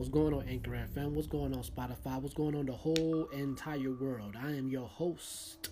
What's 0.00 0.08
going 0.08 0.32
on, 0.32 0.48
Anchor 0.48 0.70
FM? 0.70 1.10
What's 1.10 1.26
going 1.26 1.54
on, 1.54 1.62
Spotify? 1.62 2.22
What's 2.22 2.32
going 2.32 2.54
on, 2.54 2.64
the 2.64 2.72
whole 2.72 3.28
entire 3.34 3.92
world? 3.92 4.34
I 4.34 4.52
am 4.52 4.66
your 4.66 4.88
host 4.88 5.68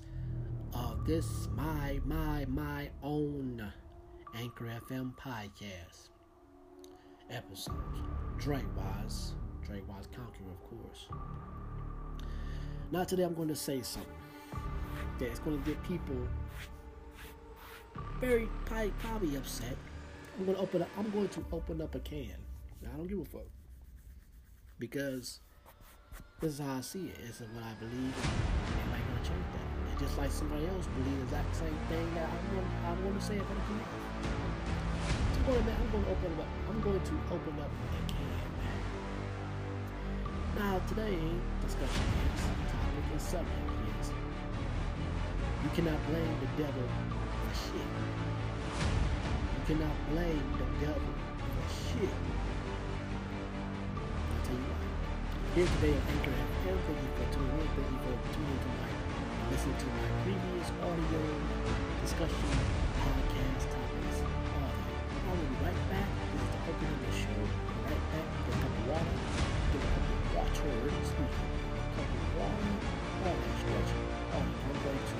of 0.75 1.07
this, 1.07 1.49
my, 1.55 1.99
my, 2.05 2.45
my 2.47 2.91
own 3.03 3.73
Anchor 4.35 4.71
FM 4.87 5.15
podcast 5.17 6.11
episodes. 7.31 8.03
Dre 8.37 8.61
Wise, 8.77 9.33
Dre 9.65 9.81
Wise 9.89 10.09
Conqueror, 10.15 10.51
of 10.51 10.63
course. 10.69 11.09
Now, 12.91 13.05
today 13.05 13.23
I'm 13.23 13.33
going 13.33 13.49
to 13.49 13.57
say 13.57 13.81
something 13.81 14.13
that's 15.19 15.39
going 15.39 15.59
to 15.59 15.71
get 15.71 15.83
people 15.85 16.29
very 18.21 18.47
probably 18.67 19.37
upset. 19.39 19.79
I'm 20.39 20.45
going 20.45 20.55
to 20.59 20.63
open 20.63 20.83
up, 20.83 20.89
I'm 20.99 21.09
going 21.13 21.31
to 21.31 21.45
open 21.51 21.81
up 21.81 21.95
a 21.95 22.01
can. 22.01 22.35
I 22.85 22.95
don't 22.95 23.09
give 23.09 23.21
a 23.21 23.25
fuck 23.25 23.47
because 24.79 25.41
this 26.41 26.55
is 26.55 26.59
how 26.61 26.79
I 26.79 26.81
see 26.81 27.11
it. 27.11 27.19
This 27.27 27.41
is 27.41 27.49
what 27.51 27.65
I 27.65 27.75
believe, 27.83 28.15
and 28.15 28.95
I'm 28.95 29.03
gonna 29.11 29.27
change 29.27 29.47
that. 29.55 29.67
And 29.91 29.99
just 29.99 30.17
like 30.19 30.31
somebody 30.31 30.67
else 30.67 30.87
believes 30.95 31.19
the 31.19 31.39
exact 31.39 31.57
same 31.57 31.79
thing 31.89 32.15
that 32.15 32.31
I'm 32.31 33.03
I'm 33.03 33.15
to 33.15 33.21
say 33.21 33.39
about 33.39 33.49
the 33.49 33.75
I'm 35.39 35.55
to, 35.65 35.73
I'm 35.73 35.91
to 36.05 36.11
open 36.11 36.33
up. 36.39 36.47
I'm 36.69 36.81
going 36.81 37.01
to 37.01 37.15
open 37.33 37.55
up 37.59 37.71
a 37.71 38.13
can. 38.13 38.29
Now 40.59 40.79
today, 40.87 41.19
discussion 41.63 42.05
is 42.37 42.43
topic 42.71 43.05
and 43.13 43.21
subject 43.21 43.69
is 44.01 44.11
you 45.65 45.71
cannot 45.75 45.99
blame 46.07 46.37
the 46.41 46.63
devil 46.63 46.83
for 46.83 47.51
shit. 47.55 47.91
You 49.57 49.75
cannot 49.75 49.97
blame 50.11 50.53
the 50.59 50.87
devil 50.87 51.15
for 51.39 51.99
shit. 51.99 52.48
Here 55.59 55.67
today 55.67 55.91
on 55.91 56.07
Anchor 56.15 56.31
FM, 56.31 56.79
thank 56.87 57.03
you 57.03 57.11
for 57.19 57.27
tuning 57.35 57.59
in. 57.59 57.67
Thank 57.75 57.91
you 57.91 57.99
for 57.99 58.15
tuning 58.31 58.63
to 58.63 58.71
my 58.79 58.87
listen 59.51 59.75
to 59.75 59.87
my 59.91 60.07
previous 60.23 60.71
audio 60.87 61.23
discussion 61.99 62.51
podcast 63.03 63.67
topics. 63.67 64.23
Uh, 64.23 64.71
I 64.71 65.31
will 65.35 65.51
be 65.51 65.59
right 65.59 65.83
back. 65.91 66.07
This 66.31 66.47
is 66.47 66.51
the 66.55 66.63
opening 66.63 66.95
of 66.95 67.03
the 67.03 67.11
show. 67.11 67.43
I'll 67.43 67.91
right 67.91 68.05
back. 68.07 68.27
Get 68.39 68.55
a 68.55 68.63
cup 68.63 68.71
of 68.71 68.87
water. 68.87 69.19
Get 69.75 69.83
a 69.83 69.91
cup 69.99 70.07
of 70.07 70.31
water. 70.39 70.71
Excuse 70.95 71.11
me. 71.19 71.27
A 71.27 71.91
cup 71.91 72.07
of 72.07 72.23
water. 72.39 72.71
All 73.19 73.35
that 73.35 73.55
stretch. 73.59 73.93
I'm 74.31 74.47
going 74.47 74.79
to 74.79 75.19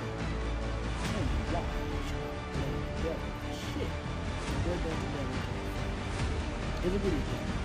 tell 1.03 1.19
you 1.19 1.39
why 1.51 1.67
you 1.67 1.99
should 2.07 2.31
blame 2.55 2.87
the 3.03 3.51
shit. 3.59 3.91
Where 3.91 4.79
does 4.87 4.99
the 5.03 5.09
devil 5.19 5.35
come 5.35 5.67
from? 5.67 6.87
Is 6.87 6.95
it 6.95 7.01
really 7.03 7.23
devil? 7.27 7.43
Oh, 7.43 7.58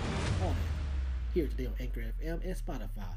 here 1.35 1.47
today 1.47 1.65
on 1.65 1.73
Anchor 1.81 1.99
FM 1.99 2.45
and 2.45 2.55
Spotify. 2.55 3.11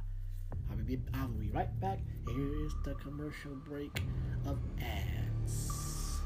I 0.68 0.74
will 0.74 0.82
be, 0.82 0.98
I 1.14 1.22
will 1.22 1.34
be 1.34 1.50
right 1.50 1.78
back. 1.78 2.00
Here 2.26 2.66
is 2.66 2.72
the 2.84 2.94
commercial 2.94 3.52
break 3.64 4.02
of 4.44 4.58
ads. 4.82 6.18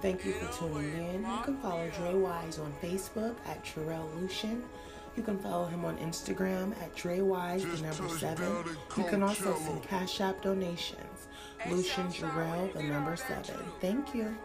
Thank 0.00 0.24
you 0.24 0.34
for 0.34 0.56
tuning 0.56 0.96
in. 0.96 1.22
You 1.22 1.38
can 1.42 1.56
follow 1.56 1.90
Dre 1.98 2.14
Wise 2.14 2.60
on 2.60 2.72
Facebook 2.80 3.34
at 3.48 3.64
Terrell 3.64 4.08
Lucian. 4.20 4.62
You 5.16 5.24
can 5.24 5.40
follow 5.40 5.66
him 5.66 5.84
on 5.84 5.96
Instagram 5.98 6.70
at 6.80 6.94
Dre 6.94 7.20
Wise, 7.20 7.64
the 7.64 7.82
number 7.82 8.16
seven. 8.16 8.64
You 8.96 9.04
can 9.04 9.24
also 9.24 9.56
send 9.56 9.82
Cash 9.82 10.20
App 10.20 10.40
donations. 10.40 11.26
Lucian 11.68 12.06
Jarrell, 12.12 12.72
the 12.74 12.84
number 12.84 13.16
seven. 13.16 13.56
Thank 13.80 14.14
you. 14.14 14.36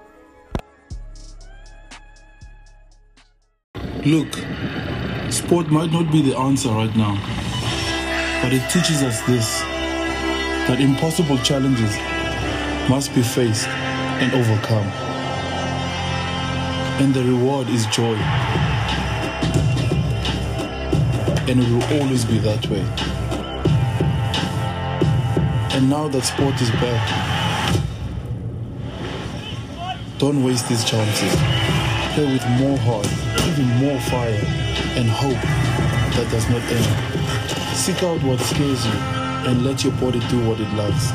Look, 4.09 4.33
sport 5.31 5.69
might 5.69 5.91
not 5.91 6.11
be 6.11 6.23
the 6.23 6.35
answer 6.35 6.69
right 6.69 6.95
now, 6.95 7.13
but 8.41 8.52
it 8.52 8.67
teaches 8.71 9.03
us 9.03 9.21
this 9.27 9.61
that 10.67 10.81
impossible 10.81 11.37
challenges 11.37 11.95
must 12.89 13.14
be 13.14 13.21
faced 13.21 13.67
and 13.67 14.33
overcome. 14.33 14.87
And 16.99 17.14
the 17.14 17.23
reward 17.23 17.69
is 17.69 17.86
joy. 17.86 18.15
And 21.48 21.59
it 21.61 21.69
will 21.69 22.02
always 22.02 22.25
be 22.25 22.39
that 22.39 22.65
way. 22.65 22.81
And 25.77 25.87
now 25.87 26.08
that 26.08 26.23
sport 26.23 26.59
is 26.59 26.71
back, 26.81 27.05
don't 30.17 30.43
waste 30.43 30.67
these 30.67 30.83
chances. 30.83 31.36
Play 32.15 32.33
with 32.33 32.48
more 32.59 32.80
heart 32.80 33.29
even 33.59 33.75
more 33.77 33.99
fire 34.02 34.42
and 34.95 35.09
hope 35.09 35.42
that 36.15 36.27
does 36.31 36.49
not 36.49 36.61
end. 36.71 36.86
Seek 37.75 38.03
out 38.03 38.21
what 38.23 38.39
scares 38.39 38.86
you 38.86 38.92
and 39.47 39.65
let 39.65 39.83
your 39.83 39.93
body 39.93 40.20
do 40.30 40.39
what 40.47 40.59
it 40.59 40.70
loves. 40.75 41.11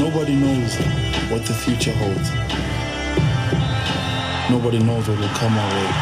Nobody 0.00 0.34
knows 0.34 0.76
what 1.30 1.44
the 1.44 1.54
future 1.54 1.92
holds. 1.92 2.30
Nobody 4.50 4.78
knows 4.78 5.08
what 5.08 5.18
will 5.18 5.28
come 5.28 5.56
our 5.56 5.70
way. 5.74 5.92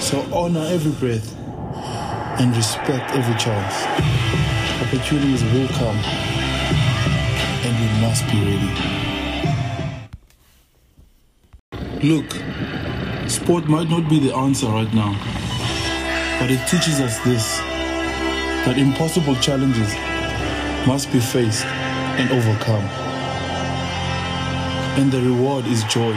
So 0.00 0.20
honor 0.32 0.66
every 0.68 0.92
breath 0.92 1.34
and 2.40 2.56
respect 2.56 3.10
every 3.12 3.36
chance. 3.38 3.84
Opportunities 4.86 5.42
will 5.44 5.68
come 5.68 5.98
and 7.64 7.74
you 7.78 8.06
must 8.06 8.26
be 8.30 8.38
ready. 8.44 8.95
Look, 12.06 12.30
sport 13.28 13.66
might 13.66 13.90
not 13.90 14.08
be 14.08 14.20
the 14.20 14.32
answer 14.32 14.66
right 14.66 14.94
now, 14.94 15.10
but 16.38 16.52
it 16.52 16.60
teaches 16.68 17.00
us 17.00 17.18
this 17.24 17.58
that 18.64 18.78
impossible 18.78 19.34
challenges 19.46 19.92
must 20.86 21.10
be 21.10 21.18
faced 21.18 21.64
and 21.64 22.30
overcome. 22.30 22.84
And 25.00 25.10
the 25.10 25.20
reward 25.20 25.66
is 25.66 25.82
joy. 25.86 26.12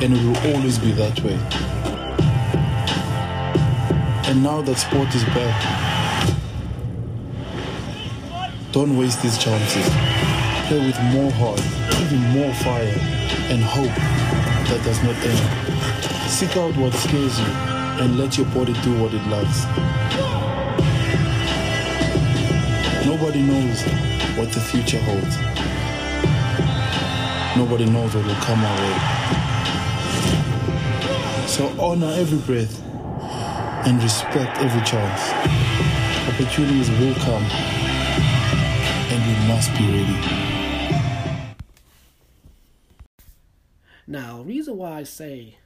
And 0.00 0.14
it 0.14 0.22
will 0.22 0.54
always 0.54 0.78
be 0.78 0.92
that 0.92 1.18
way. 1.24 1.38
And 4.30 4.40
now 4.40 4.62
that 4.62 4.78
sport 4.78 5.12
is 5.16 5.24
back, 5.34 5.58
don't 8.70 8.96
waste 8.96 9.20
these 9.20 9.36
chances. 9.36 10.11
With 10.72 10.98
more 11.12 11.30
heart 11.32 11.60
even 12.06 12.22
more 12.30 12.54
fire 12.54 12.96
and 13.52 13.62
hope 13.62 13.94
that 14.68 14.80
does 14.82 15.02
not 15.02 15.14
end. 15.16 16.30
Seek 16.30 16.56
out 16.56 16.74
what 16.78 16.94
scares 16.94 17.38
you 17.38 17.46
and 18.00 18.16
let 18.18 18.38
your 18.38 18.46
body 18.46 18.72
do 18.80 18.98
what 18.98 19.12
it 19.12 19.22
loves. 19.28 19.66
Nobody 23.04 23.42
knows 23.42 23.82
what 24.38 24.50
the 24.50 24.60
future 24.60 24.98
holds. 25.00 25.36
Nobody 27.54 27.84
knows 27.84 28.14
what 28.14 28.24
will 28.24 28.34
come 28.36 28.64
our 28.64 28.76
way. 28.80 28.98
So 31.48 31.68
honor 31.78 32.14
every 32.16 32.38
breath 32.38 32.82
and 33.86 34.02
respect 34.02 34.56
every 34.56 34.80
chance. 34.86 35.32
Opportunities 36.32 36.88
will 36.92 37.14
come 37.16 37.44
and 39.12 39.20
we 39.26 39.34
must 39.48 39.70
be 39.76 39.86
ready. 39.86 40.51
I 45.02 45.04
say 45.04 45.56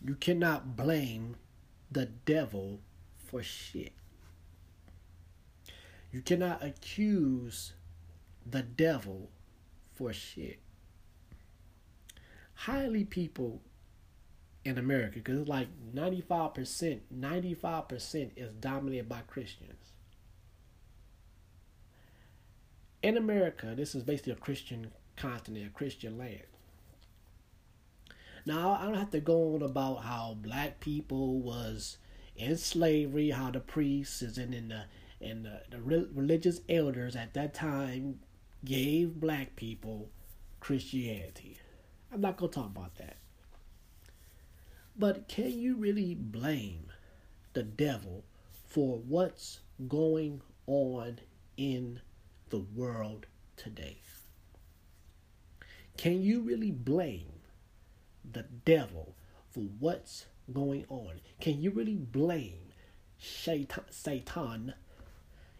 you 0.00 0.14
cannot 0.14 0.76
blame 0.76 1.34
the 1.90 2.06
devil 2.06 2.78
for 3.18 3.42
shit. 3.42 3.92
You 6.12 6.20
cannot 6.20 6.62
accuse 6.62 7.72
the 8.48 8.62
devil 8.62 9.30
for 9.92 10.12
shit. 10.12 10.60
Highly 12.54 13.02
people 13.02 13.62
in 14.64 14.78
America, 14.78 15.14
because 15.14 15.48
like 15.48 15.66
95%, 15.92 17.00
95% 17.12 18.30
is 18.36 18.52
dominated 18.52 19.08
by 19.08 19.22
Christians. 19.26 19.90
In 23.02 23.16
America, 23.16 23.74
this 23.76 23.96
is 23.96 24.04
basically 24.04 24.34
a 24.34 24.36
Christian 24.36 24.92
continent, 25.16 25.66
a 25.66 25.70
Christian 25.70 26.16
land. 26.16 26.42
Now 28.44 28.72
I 28.72 28.84
don't 28.84 28.94
have 28.94 29.10
to 29.10 29.20
go 29.20 29.54
on 29.54 29.62
about 29.62 30.02
how 30.02 30.36
black 30.40 30.80
people 30.80 31.38
was 31.38 31.98
in 32.36 32.56
slavery, 32.56 33.30
how 33.30 33.50
the 33.50 33.60
priests 33.60 34.22
and 34.22 34.54
in 34.54 34.68
the 34.68 34.84
and 35.20 35.44
the, 35.44 35.62
the 35.70 35.80
religious 35.80 36.60
elders 36.68 37.14
at 37.14 37.34
that 37.34 37.54
time 37.54 38.18
gave 38.64 39.20
black 39.20 39.54
people 39.54 40.10
Christianity. 40.58 41.58
I'm 42.12 42.20
not 42.20 42.36
gonna 42.36 42.50
talk 42.50 42.66
about 42.66 42.96
that. 42.96 43.18
But 44.96 45.28
can 45.28 45.52
you 45.52 45.76
really 45.76 46.14
blame 46.14 46.86
the 47.52 47.62
devil 47.62 48.24
for 48.66 48.98
what's 48.98 49.60
going 49.88 50.42
on 50.66 51.20
in 51.56 52.00
the 52.50 52.58
world 52.74 53.26
today? 53.56 53.98
Can 55.96 56.22
you 56.22 56.40
really 56.40 56.70
blame 56.70 57.41
the 58.30 58.44
devil 58.64 59.14
for 59.50 59.60
what's 59.78 60.26
going 60.52 60.84
on? 60.88 61.20
Can 61.40 61.60
you 61.62 61.70
really 61.70 61.96
blame 61.96 62.72
Shaitan, 63.18 63.84
Satan, 63.90 64.74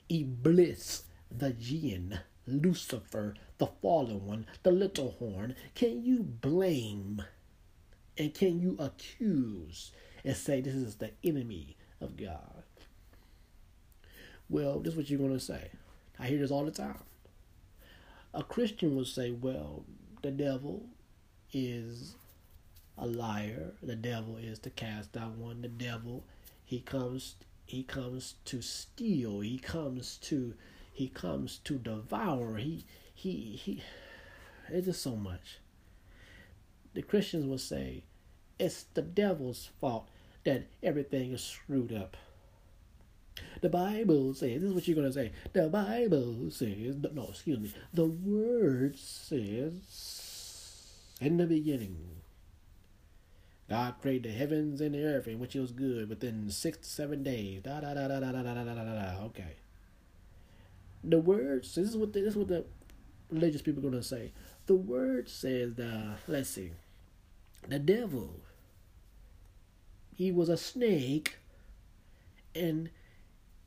Iblis, 0.09 1.05
the 1.31 1.53
jinn, 1.53 2.20
Lucifer, 2.47 3.35
the 3.59 3.67
fallen 3.67 4.26
one, 4.26 4.47
the 4.62 4.70
little 4.70 5.12
horn? 5.12 5.55
Can 5.75 6.05
you 6.05 6.23
blame 6.23 7.23
and 8.19 8.35
can 8.35 8.61
you 8.61 8.76
accuse 8.79 9.93
and 10.25 10.37
say 10.37 10.61
this 10.61 10.75
is 10.75 10.97
the 10.97 11.12
enemy 11.25 11.76
of 12.00 12.17
God? 12.17 12.62
Well, 14.49 14.81
this 14.81 14.93
is 14.93 14.97
what 14.97 15.09
you're 15.09 15.19
going 15.19 15.32
to 15.32 15.41
say. 15.41 15.70
I 16.19 16.26
hear 16.26 16.38
this 16.38 16.50
all 16.50 16.64
the 16.64 16.70
time. 16.70 16.99
A 18.35 18.43
Christian 18.43 18.94
will 18.97 19.05
say, 19.05 19.31
well, 19.31 19.85
the 20.23 20.31
devil 20.31 20.87
is 21.53 22.17
a 22.99 23.06
liar. 23.06 23.75
The 23.83 23.97
devil 23.97 24.37
is 24.37 24.61
the 24.61 24.71
cast 24.71 25.17
out 25.17 25.33
one. 25.33 25.62
The 25.62 25.69
devil, 25.69 26.25
he 26.65 26.81
comes 26.81 27.37
he 27.65 27.83
comes 27.83 28.35
to 28.47 28.61
steal. 28.61 29.41
He 29.41 29.59
comes 29.59 30.19
to 30.23 30.55
he 30.93 31.09
comes 31.09 31.59
to 31.65 31.79
devour. 31.79 32.56
He 32.56 32.85
he 33.15 33.61
he 33.62 33.83
it's 34.69 34.87
just 34.87 35.03
so 35.03 35.17
much. 35.17 35.59
The 36.94 37.03
Christians 37.03 37.47
will 37.47 37.59
say 37.59 38.05
it's 38.59 38.85
the 38.95 39.03
devil's 39.03 39.71
fault 39.81 40.09
that 40.45 40.69
everything 40.83 41.33
is 41.33 41.43
screwed 41.43 41.93
up. 41.93 42.17
The 43.61 43.69
Bible 43.69 44.35
says, 44.35 44.61
this 44.61 44.69
is 44.69 44.75
what 44.75 44.87
you're 44.87 44.95
going 44.97 45.06
to 45.06 45.12
say. 45.12 45.33
The 45.53 45.69
Bible 45.69 46.50
says, 46.50 46.97
no, 47.12 47.29
excuse 47.29 47.59
me. 47.61 47.73
The 47.95 48.06
Word 48.06 48.99
says, 48.99 49.75
in 51.21 51.37
the 51.38 51.47
beginning, 51.47 52.22
God 53.73 53.95
created 54.03 54.31
the 54.31 54.37
heavens 54.37 54.83
and 54.83 54.95
the 54.95 55.03
earth, 55.03 55.27
and 55.27 55.41
which 55.41 55.57
it 55.57 55.61
was 55.61 55.73
good 55.73 56.11
within 56.11 56.51
six 56.51 56.77
to 56.77 56.85
seven 56.85 57.23
days. 57.23 57.63
Da 57.63 57.81
da 57.81 57.95
da 57.95 58.07
da 58.07 58.21
da 58.21 58.31
da 58.31 58.43
da 58.43 58.53
da 58.53 58.65
da 58.65 58.85
da. 58.85 59.25
Okay. 59.25 59.57
The 61.03 61.19
Word 61.19 61.65
says, 61.65 61.87
this 61.87 61.91
is 61.93 61.97
what 61.97 62.13
the, 62.13 62.21
this 62.21 62.33
is 62.33 62.37
what 62.37 62.49
the 62.49 62.67
religious 63.31 63.63
people 63.63 63.87
are 63.87 63.93
to 63.93 64.03
say. 64.03 64.33
The 64.67 64.75
Word 64.75 65.31
says, 65.31 65.77
the, 65.77 66.17
let's 66.29 66.51
see, 66.51 66.73
the 67.67 67.79
devil, 67.79 68.41
he 70.15 70.31
was 70.31 70.51
a 70.51 70.59
snake, 70.59 71.37
and 72.55 72.91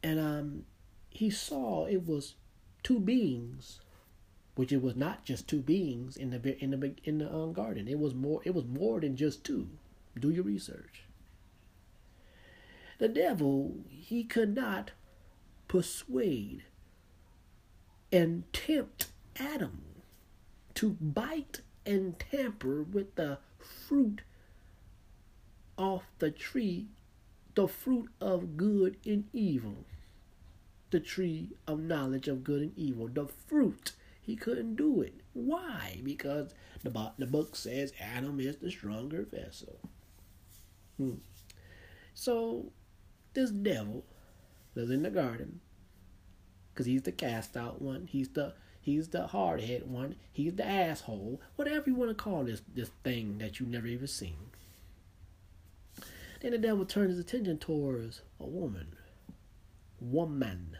and 0.03 0.19
um, 0.19 0.65
he 1.09 1.31
saw 1.31 1.87
it 1.87 2.05
was 2.05 2.35
two 2.83 2.99
beings, 2.99 3.79
which 4.53 4.71
it 4.71 4.83
was 4.83 4.95
not 4.95 5.25
just 5.25 5.47
two 5.47 5.61
beings 5.61 6.15
in 6.15 6.29
the 6.29 6.63
in 6.63 6.69
the 6.69 6.93
in 7.03 7.17
the 7.17 7.33
um, 7.33 7.53
garden. 7.53 7.87
It 7.87 7.97
was 7.97 8.13
more. 8.13 8.41
It 8.43 8.53
was 8.53 8.65
more 8.65 8.99
than 8.99 9.15
just 9.15 9.43
two. 9.43 9.67
Do 10.19 10.29
your 10.29 10.43
research. 10.43 11.03
The 12.97 13.09
devil 13.09 13.83
he 13.89 14.23
could 14.23 14.55
not 14.55 14.91
persuade 15.67 16.63
and 18.11 18.51
tempt 18.53 19.07
Adam 19.35 19.83
to 20.75 20.91
bite 21.01 21.61
and 21.85 22.17
tamper 22.17 22.83
with 22.83 23.15
the 23.15 23.39
fruit 23.59 24.21
off 25.77 26.03
the 26.19 26.31
tree, 26.31 26.87
the 27.55 27.67
fruit 27.67 28.09
of 28.21 28.55
good 28.55 28.97
and 29.05 29.25
evil 29.33 29.85
the 30.95 30.99
tree 31.01 31.49
of 31.67 31.81
knowledge 31.81 32.29
of 32.29 32.41
good 32.41 32.61
and 32.61 32.77
evil, 32.77 33.09
the 33.09 33.27
fruit. 33.27 33.91
He 34.21 34.37
couldn't 34.37 34.75
do 34.75 35.01
it. 35.01 35.15
Why? 35.33 35.99
Because 36.03 36.53
the, 36.83 37.11
the 37.17 37.27
book 37.27 37.57
says 37.57 37.91
Adam 37.99 38.39
is 38.39 38.55
the 38.57 38.71
stronger 38.71 39.27
vessel. 39.29 39.77
Hmm. 40.97 41.15
So, 42.13 42.71
this 43.33 43.51
devil 43.51 44.05
lives 44.75 44.91
in 44.91 45.03
the 45.03 45.09
garden 45.09 45.59
because 46.73 46.85
he's 46.85 47.03
the 47.03 47.11
cast 47.11 47.57
out 47.57 47.81
one. 47.81 48.07
He's 48.07 48.29
the 48.29 48.53
he's 48.81 49.09
the 49.09 49.27
hard 49.27 49.61
head 49.61 49.89
one. 49.89 50.15
He's 50.31 50.55
the 50.55 50.65
asshole. 50.65 51.41
Whatever 51.55 51.89
you 51.89 51.95
want 51.95 52.11
to 52.11 52.15
call 52.15 52.43
this 52.43 52.61
this 52.73 52.91
thing 53.03 53.37
that 53.39 53.59
you 53.59 53.65
never 53.65 53.87
even 53.87 54.07
seen. 54.07 54.37
Then 56.41 56.51
the 56.51 56.57
devil 56.57 56.85
turns 56.85 57.11
his 57.11 57.19
attention 57.19 57.57
towards 57.57 58.21
a 58.39 58.45
woman. 58.45 58.95
Woman 59.99 60.77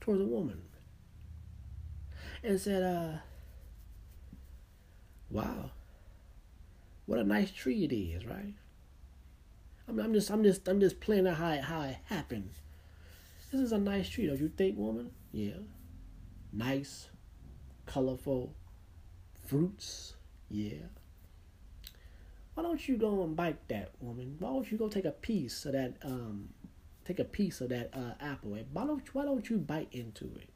towards 0.00 0.20
a 0.20 0.26
woman 0.26 0.62
and 2.42 2.60
said, 2.60 2.82
uh, 2.82 3.18
wow, 5.30 5.70
what 7.06 7.18
a 7.18 7.24
nice 7.24 7.50
tree 7.50 7.84
it 7.84 7.92
is, 7.92 8.26
right? 8.26 8.54
I'm, 9.88 9.98
I'm 9.98 10.12
just, 10.12 10.30
I'm 10.30 10.42
just, 10.42 10.66
I'm 10.68 10.80
just 10.80 11.00
playing 11.00 11.26
out 11.26 11.36
how 11.36 11.50
it, 11.50 11.64
how 11.64 11.82
it 11.82 11.96
happened. 12.06 12.50
This 13.50 13.60
is 13.60 13.72
a 13.72 13.78
nice 13.78 14.08
tree, 14.08 14.26
don't 14.26 14.40
you 14.40 14.48
think, 14.48 14.76
woman? 14.76 15.10
Yeah. 15.32 15.58
Nice, 16.52 17.08
colorful 17.86 18.54
fruits. 19.46 20.14
Yeah. 20.48 20.86
Why 22.54 22.62
don't 22.62 22.86
you 22.88 22.96
go 22.96 23.22
and 23.22 23.34
bite 23.34 23.68
that 23.68 23.90
woman? 24.00 24.36
Why 24.38 24.50
don't 24.50 24.70
you 24.70 24.78
go 24.78 24.88
take 24.88 25.04
a 25.04 25.10
piece 25.10 25.64
of 25.66 25.72
that 25.72 25.94
um 26.02 26.50
take 27.04 27.18
a 27.18 27.24
piece 27.24 27.60
of 27.60 27.68
that 27.68 27.90
uh, 27.92 28.14
apple 28.18 28.56
why 28.72 28.86
don't 28.86 29.14
why 29.14 29.24
don't 29.24 29.50
you 29.50 29.58
bite 29.58 29.88
into 29.92 30.24
it? 30.36 30.48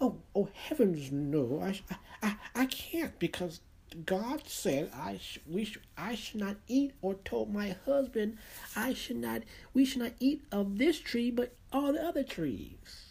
Oh, 0.00 0.18
oh 0.34 0.48
heavens, 0.52 1.10
no! 1.12 1.60
I, 1.62 1.80
I, 2.22 2.36
I 2.54 2.66
can't 2.66 3.18
because 3.18 3.60
God 4.04 4.48
said 4.48 4.90
I 4.94 5.18
sh- 5.18 5.38
we 5.46 5.64
sh- 5.64 5.78
I 5.96 6.14
should 6.16 6.40
not 6.40 6.56
eat, 6.66 6.92
or 7.00 7.14
told 7.14 7.52
my 7.52 7.76
husband 7.84 8.38
I 8.74 8.92
should 8.92 9.16
not 9.18 9.42
we 9.72 9.84
should 9.84 10.02
not 10.02 10.12
eat 10.18 10.44
of 10.50 10.78
this 10.78 10.98
tree, 10.98 11.30
but 11.30 11.54
all 11.72 11.92
the 11.92 12.04
other 12.04 12.24
trees. 12.24 13.10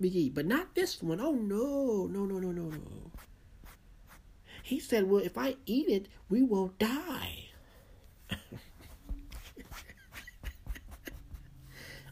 But 0.00 0.46
not 0.46 0.74
this 0.74 1.00
one. 1.00 1.20
Oh 1.20 1.32
no, 1.32 2.08
no, 2.10 2.24
no, 2.24 2.38
no, 2.40 2.50
no, 2.50 2.70
no. 2.70 3.10
He 4.64 4.80
said, 4.80 5.08
"Well, 5.08 5.22
if 5.22 5.38
I 5.38 5.54
eat 5.64 5.88
it, 5.88 6.08
we 6.28 6.42
will 6.42 6.74
die." 6.78 7.50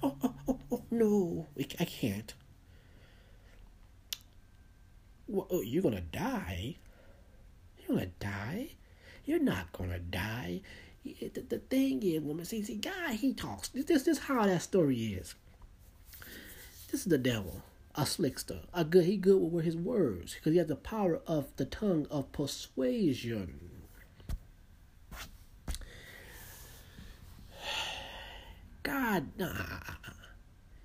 oh, 0.02 0.16
oh, 0.22 0.34
oh, 0.46 0.60
oh 0.70 0.84
no, 0.90 1.48
I 1.58 1.84
can't. 1.84 2.32
Well, 5.26 5.48
oh, 5.50 5.62
you're 5.62 5.82
gonna 5.82 6.00
die. 6.00 6.76
Die. 8.18 8.70
You're 9.24 9.38
not 9.38 9.72
gonna 9.72 9.98
die. 9.98 10.62
The, 11.04 11.44
the 11.48 11.58
thing 11.58 12.02
is, 12.02 12.20
woman, 12.20 12.44
see, 12.44 12.62
see, 12.62 12.76
guy, 12.76 13.14
he 13.14 13.32
talks. 13.32 13.68
This, 13.68 13.86
this, 13.86 14.02
this 14.02 14.18
how 14.18 14.44
that 14.44 14.62
story 14.62 14.96
is. 14.96 15.34
This 16.90 17.00
is 17.02 17.06
the 17.06 17.18
devil, 17.18 17.62
a 17.94 18.02
slickster, 18.02 18.64
a 18.74 18.84
good. 18.84 19.04
He 19.04 19.16
good 19.16 19.38
with 19.38 19.64
his 19.64 19.76
words 19.76 20.34
because 20.34 20.52
he 20.52 20.58
has 20.58 20.66
the 20.66 20.76
power 20.76 21.20
of 21.26 21.54
the 21.56 21.64
tongue 21.64 22.06
of 22.10 22.32
persuasion. 22.32 23.70
God, 28.82 29.28
nah, 29.38 29.52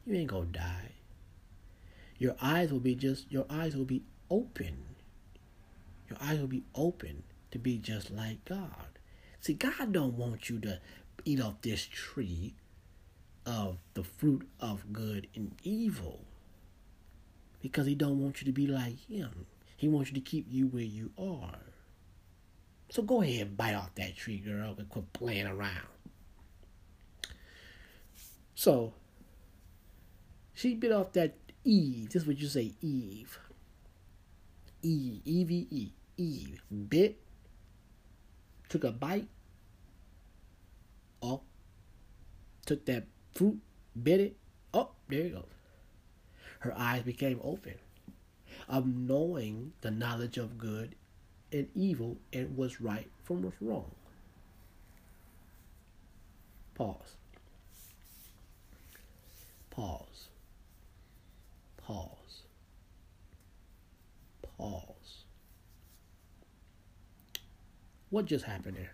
you 0.05 0.15
ain't 0.15 0.29
gonna 0.29 0.45
die. 0.45 0.91
Your 2.17 2.35
eyes 2.41 2.71
will 2.71 2.79
be 2.79 2.95
just, 2.95 3.31
your 3.31 3.45
eyes 3.49 3.75
will 3.75 3.85
be 3.85 4.03
open. 4.29 4.94
Your 6.09 6.17
eyes 6.21 6.39
will 6.39 6.47
be 6.47 6.63
open 6.73 7.23
to 7.51 7.59
be 7.59 7.77
just 7.77 8.11
like 8.11 8.43
God. 8.45 8.99
See, 9.39 9.53
God 9.53 9.93
don't 9.93 10.17
want 10.17 10.49
you 10.49 10.59
to 10.59 10.79
eat 11.23 11.41
off 11.41 11.61
this 11.61 11.85
tree 11.85 12.55
of 13.45 13.77
the 13.93 14.03
fruit 14.03 14.47
of 14.59 14.91
good 14.91 15.27
and 15.35 15.53
evil 15.63 16.21
because 17.61 17.87
he 17.87 17.95
don't 17.95 18.21
want 18.21 18.41
you 18.41 18.45
to 18.45 18.51
be 18.51 18.67
like 18.67 18.99
him. 19.07 19.45
He 19.77 19.87
wants 19.87 20.09
you 20.09 20.15
to 20.15 20.21
keep 20.21 20.47
you 20.49 20.67
where 20.67 20.83
you 20.83 21.11
are. 21.17 21.59
So 22.89 23.01
go 23.01 23.21
ahead 23.21 23.47
and 23.47 23.57
bite 23.57 23.73
off 23.73 23.93
that 23.95 24.15
tree, 24.15 24.37
girl, 24.37 24.75
and 24.77 24.89
quit 24.89 25.11
playing 25.13 25.47
around. 25.47 25.87
So 28.53 28.93
she 30.53 30.75
bit 30.75 30.91
off 30.91 31.13
that 31.13 31.35
Eve. 31.63 32.09
This 32.09 32.21
is 32.21 32.27
what 32.27 32.37
you 32.37 32.47
say, 32.47 32.73
Eve. 32.81 33.39
E 34.85 35.19
E 35.25 35.43
V 35.43 35.67
E 35.71 35.91
Eve 36.17 36.61
bit. 36.89 37.17
Took 38.69 38.83
a 38.83 38.91
bite. 38.91 39.27
Oh. 41.23 41.41
Took 42.67 42.85
that 42.85 43.05
fruit, 43.33 43.59
bit 44.01 44.19
it. 44.19 44.35
Oh, 44.73 44.91
there 45.09 45.23
you 45.23 45.29
go. 45.29 45.45
Her 46.59 46.77
eyes 46.77 47.03
became 47.03 47.39
open, 47.43 47.75
of 48.69 48.85
knowing 48.85 49.73
the 49.81 49.91
knowledge 49.91 50.37
of 50.37 50.57
good 50.57 50.95
and 51.51 51.67
evil 51.73 52.17
and 52.31 52.55
what's 52.55 52.79
right 52.79 53.09
from 53.23 53.41
what's 53.41 53.61
wrong. 53.61 53.91
Pause. 56.75 57.15
Pause. 59.69 60.27
Pause. 61.77 62.24
Pause. 64.57 65.25
What 68.09 68.25
just 68.25 68.45
happened 68.45 68.77
there? 68.77 68.91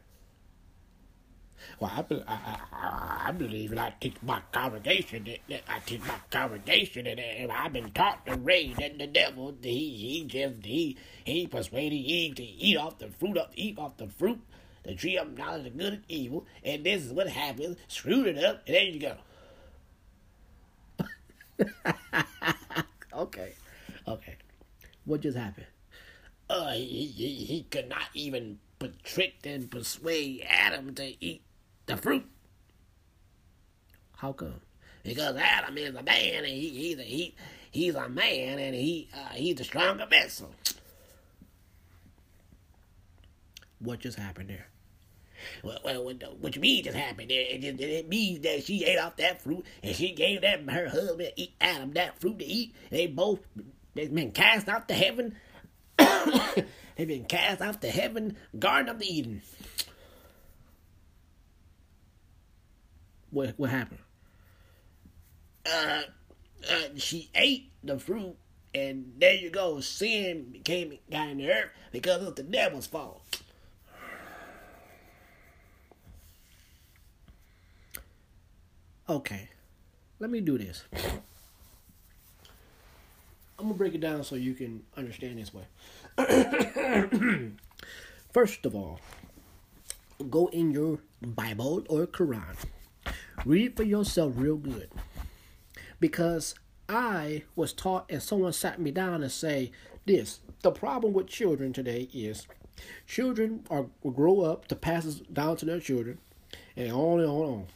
Well, 1.80 1.91
I, 1.96 2.01
be, 2.01 2.24
I, 2.27 2.60
I, 2.72 3.24
I 3.27 3.32
believe, 3.32 3.72
and 3.72 3.80
I 3.80 3.94
teach 4.00 4.15
my 4.24 4.41
congregation 4.51 5.25
that, 5.25 5.39
that 5.50 5.62
I 5.68 5.80
teach 5.80 6.01
my 6.01 6.15
congregation 6.30 7.06
that, 7.06 7.20
and 7.20 7.51
I've 7.51 7.74
been 7.74 7.91
taught 7.91 8.25
to 8.25 8.36
read 8.36 8.77
that 8.77 8.98
the 8.98 9.08
devil 9.08 9.56
he 9.62 9.89
he 9.96 10.24
just 10.25 10.65
he 10.65 10.98
he 11.24 11.48
persuaded 11.48 11.96
Eve 11.96 12.36
to 12.36 12.44
eat 12.44 12.77
off 12.77 12.98
the 13.00 13.10
fruit 13.10 13.38
of 13.38 13.50
eat 13.56 13.77
off 13.77 13.98
the 13.98 14.08
fruit, 14.08 14.39
the 14.84 14.96
tree 14.96 15.18
of 15.18 15.38
knowledge 15.38 15.68
of 15.68 15.77
good 15.77 15.94
and 15.94 16.03
evil, 16.08 16.46
and 16.63 16.84
this 16.84 17.06
is 17.06 17.13
what 17.13 17.27
happens. 17.27 17.77
Screwed 17.88 18.27
it 18.27 18.44
up, 18.44 18.63
and 18.65 18.75
there 18.75 18.84
you 18.84 19.00
go. 19.00 19.18
okay, 23.13 23.53
okay. 24.08 24.36
What 25.05 25.22
just 25.22 25.38
happened? 25.38 25.67
Uh, 26.50 26.72
he, 26.72 27.08
he, 27.08 27.34
he 27.46 27.63
could 27.70 27.89
not 27.89 28.03
even 28.13 28.60
trick 29.03 29.36
and 29.43 29.70
persuade 29.70 30.46
Adam 30.48 30.93
to 30.96 31.24
eat 31.24 31.41
the 31.86 31.98
fruit. 31.98 32.25
How 34.17 34.34
come? 34.34 34.62
Because 35.03 35.36
Adam 35.36 35.77
is 35.77 35.96
a 35.96 36.03
man, 36.03 36.36
and 36.36 36.46
he, 36.46 36.70
he's 36.70 37.00
a 37.00 37.03
he, 37.03 37.36
he's 37.72 37.96
a 37.96 38.08
man, 38.08 38.60
and 38.60 38.75
he 38.75 39.08
uh, 39.13 39.34
he's 39.34 39.60
a 39.60 39.63
stronger 39.63 40.05
vessel. 40.05 40.53
What 43.79 44.00
just 44.00 44.20
happened 44.20 44.50
there? 44.50 44.67
Well, 45.63 45.79
well 45.84 46.03
what, 46.05 46.24
what 46.39 46.55
you 46.55 46.62
mean 46.62 46.84
just 46.84 46.96
happened 46.96 47.31
there? 47.31 47.46
It, 47.50 47.62
just, 47.62 47.81
it 47.81 48.10
means 48.10 48.41
that 48.41 48.63
she 48.63 48.86
ate 48.86 49.00
off 49.00 49.15
that 49.17 49.41
fruit, 49.41 49.65
and 49.81 49.96
she 49.96 50.12
gave 50.12 50.41
that 50.41 50.62
her 50.70 50.89
husband 50.89 51.31
eat 51.36 51.53
Adam 51.60 51.93
that 51.93 52.20
fruit 52.20 52.38
to 52.39 52.46
eat. 52.46 52.75
They 52.91 53.08
both 53.08 53.39
they've 53.93 54.13
been 54.13 54.31
cast 54.31 54.67
out 54.67 54.88
to 54.88 54.93
heaven. 54.93 55.36
they've 55.98 57.07
been 57.07 57.25
cast 57.25 57.62
out 57.62 57.81
to 57.81 57.89
heaven, 57.89 58.38
Garden 58.57 58.89
of 58.89 59.00
the 59.00 59.05
Eden. 59.05 59.41
What 63.29 63.53
what 63.57 63.69
happened? 63.69 64.00
Uh, 65.65 66.01
uh, 66.69 66.88
she 66.98 67.29
ate 67.36 67.71
the 67.83 67.98
fruit, 67.98 68.36
and 68.74 69.13
there 69.17 69.36
you 69.36 69.50
go. 69.50 69.79
Sin 69.79 70.50
became 70.51 70.98
got 71.10 71.29
in 71.29 71.38
the 71.38 71.50
earth 71.50 71.69
because 71.91 72.25
of 72.25 72.36
the 72.36 72.43
devil's 72.43 72.88
fault. 72.88 73.21
Okay, 79.10 79.50
let 80.19 80.29
me 80.29 80.39
do 80.39 80.57
this. 80.57 80.83
I'm 83.62 83.68
gonna 83.68 83.77
break 83.77 83.94
it 83.94 84.01
down 84.01 84.24
so 84.24 84.34
you 84.34 84.56
can 84.56 84.82
understand 84.98 85.38
this 85.38 85.53
way. 85.53 85.65
First 88.34 88.65
of 88.65 88.74
all, 88.74 89.00
go 90.32 90.48
in 90.48 90.72
your 90.72 90.98
Bible 91.22 91.86
or 91.88 92.08
Quran 92.08 92.56
Read 93.46 93.77
for 93.77 93.84
yourself 93.84 94.34
real 94.36 94.56
good. 94.56 94.89
Because 96.00 96.56
I 96.89 97.44
was 97.56 97.72
taught, 97.72 98.06
and 98.10 98.22
someone 98.22 98.51
sat 98.51 98.82
me 98.82 98.89
down 98.89 99.22
and 99.22 99.32
say 99.32 99.72
this 100.08 100.39
the 100.63 100.72
problem 100.72 101.13
with 101.13 101.27
children 101.27 101.72
today 101.72 102.10
is 102.12 102.48
children 103.06 103.63
are 103.70 103.86
grow 104.03 104.41
up 104.41 104.68
to 104.70 104.75
pass 104.75 105.06
down 105.06 105.58
to 105.58 105.65
their 105.68 105.80
children, 105.80 106.18
and 106.75 106.91
on 106.91 107.20
and 107.20 107.30
on 107.30 107.44
and 107.44 107.51
on. 107.51 107.68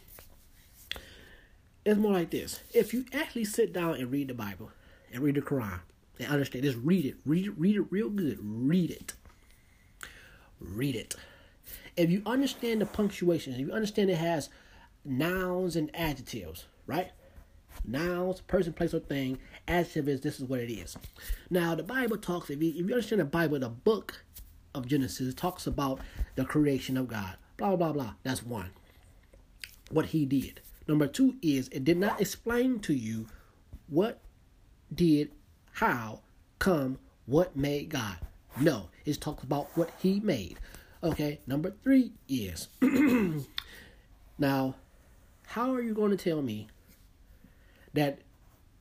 It's 1.86 2.00
more 2.00 2.14
like 2.14 2.32
this. 2.32 2.62
If 2.74 2.92
you 2.92 3.06
actually 3.14 3.46
sit 3.46 3.72
down 3.72 3.96
and 3.96 4.12
read 4.12 4.30
the 4.30 4.34
Bible 4.34 4.72
and 5.16 5.24
read 5.24 5.36
the 5.36 5.42
Quran 5.42 5.80
and 6.20 6.28
understand, 6.28 6.64
just 6.64 6.78
read 6.78 7.06
it, 7.06 7.16
read 7.26 7.48
it, 7.48 7.54
read 7.58 7.76
it 7.76 7.86
real 7.90 8.10
good. 8.10 8.38
Read 8.42 8.92
it. 8.92 9.14
Read 10.60 10.96
it. 10.96 11.16
If 11.98 12.10
you 12.10 12.22
understand 12.26 12.82
the 12.82 12.86
punctuation, 12.86 13.54
if 13.54 13.60
you 13.60 13.72
understand 13.72 14.10
it 14.10 14.18
has 14.18 14.50
nouns 15.04 15.76
and 15.76 15.90
adjectives, 15.96 16.66
right? 16.88 17.12
Nouns, 17.86 18.42
person, 18.42 18.74
place, 18.74 18.94
or 18.94 19.00
thing. 19.00 19.38
Adjective 19.68 20.08
is 20.08 20.22
this 20.22 20.40
is 20.40 20.46
what 20.46 20.60
it 20.60 20.72
is. 20.72 20.98
Now, 21.50 21.76
the 21.76 21.84
Bible 21.84 22.18
talks, 22.18 22.50
if 22.50 22.62
you, 22.62 22.70
if 22.70 22.78
you 22.78 22.94
understand 22.94 23.22
the 23.22 23.26
Bible, 23.26 23.60
the 23.60 23.70
book 23.70 24.24
of 24.74 24.88
Genesis 24.88 25.34
talks 25.34 25.68
about 25.68 26.00
the 26.36 26.46
creation 26.46 26.98
of 26.98 27.08
God. 27.08 27.36
Blah, 27.58 27.76
blah, 27.76 27.94
blah. 27.94 28.14
That's 28.24 28.44
one. 28.44 28.72
What 29.92 30.08
he 30.08 30.26
did. 30.26 30.62
Number 30.88 31.08
two 31.08 31.36
is 31.42 31.70
it 31.70 31.84
did 31.84 31.98
not 31.98 32.20
explain 32.20 32.80
to 32.82 32.94
you 32.94 33.28
what 33.88 34.20
did, 34.94 35.32
how, 35.74 36.22
come, 36.60 37.00
what 37.26 37.56
made 37.56 37.90
God. 37.90 38.18
No, 38.60 38.90
it's 39.06 39.18
talks 39.18 39.44
about 39.44 39.70
what 39.76 39.92
he 40.00 40.20
made. 40.20 40.60
Okay, 41.04 41.40
number 41.46 41.74
three 41.84 42.14
is 42.28 42.68
now 44.40 44.76
how 45.48 45.74
are 45.74 45.82
you 45.82 45.94
going 45.94 46.12
to 46.12 46.18
tell 46.18 46.42
me 46.42 46.68
that 47.94 48.20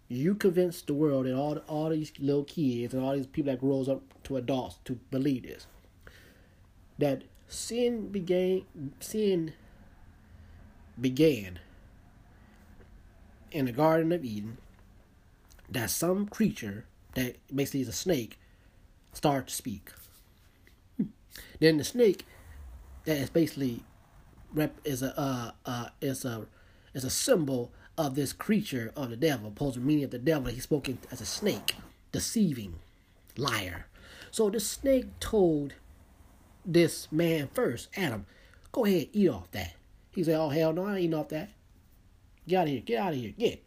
you 0.08 0.34
convinced 0.34 0.86
the 0.86 0.94
world 0.94 1.26
and 1.26 1.36
all 1.36 1.58
all 1.68 1.90
these 1.90 2.12
little 2.18 2.44
kids 2.44 2.94
and 2.94 3.02
all 3.02 3.14
these 3.14 3.26
people 3.26 3.52
that 3.52 3.60
grows 3.60 3.88
up 3.88 4.02
to 4.24 4.36
adults 4.36 4.78
to 4.84 4.98
believe 5.10 5.42
this 5.42 5.66
that 6.98 7.22
sin 7.48 8.08
began 8.08 8.62
sin 9.00 9.52
began 11.00 11.58
in 13.50 13.66
the 13.66 13.72
Garden 13.72 14.12
of 14.12 14.24
Eden 14.24 14.58
that 15.74 15.90
some 15.90 16.26
creature 16.26 16.86
that 17.14 17.36
basically 17.54 17.82
is 17.82 17.88
a 17.88 17.92
snake 17.92 18.38
started 19.12 19.48
to 19.48 19.54
speak. 19.54 19.90
Then 21.60 21.78
the 21.78 21.84
snake 21.84 22.24
that 23.04 23.16
is 23.16 23.30
basically 23.30 23.82
rep 24.52 24.74
is 24.84 25.02
a 25.02 25.18
uh, 25.18 25.50
uh 25.66 25.88
is 26.00 26.24
a 26.24 26.46
is 26.94 27.04
a 27.04 27.10
symbol 27.10 27.72
of 27.98 28.14
this 28.14 28.32
creature 28.32 28.92
of 28.96 29.10
the 29.10 29.16
devil, 29.16 29.48
opposed 29.48 29.74
to 29.74 29.80
meaning 29.80 30.04
of 30.04 30.10
the 30.10 30.18
devil. 30.18 30.50
He's 30.50 30.64
spoken 30.64 30.98
as 31.10 31.20
a 31.20 31.26
snake, 31.26 31.76
deceiving, 32.12 32.76
liar. 33.36 33.86
So 34.30 34.50
the 34.50 34.60
snake 34.60 35.06
told 35.20 35.74
this 36.64 37.10
man 37.12 37.48
first, 37.52 37.88
Adam, 37.96 38.26
go 38.72 38.84
ahead, 38.84 39.08
eat 39.12 39.28
off 39.28 39.50
that. 39.52 39.74
He 40.12 40.24
said, 40.24 40.36
Oh 40.36 40.48
hell 40.48 40.72
no, 40.72 40.86
I 40.86 40.92
ain't 40.92 41.00
eating 41.00 41.14
off 41.14 41.28
that. 41.28 41.50
Get 42.46 42.56
out 42.56 42.62
of 42.64 42.68
here, 42.70 42.80
get 42.80 43.00
out 43.00 43.12
of 43.12 43.18
here, 43.18 43.32
get. 43.36 43.62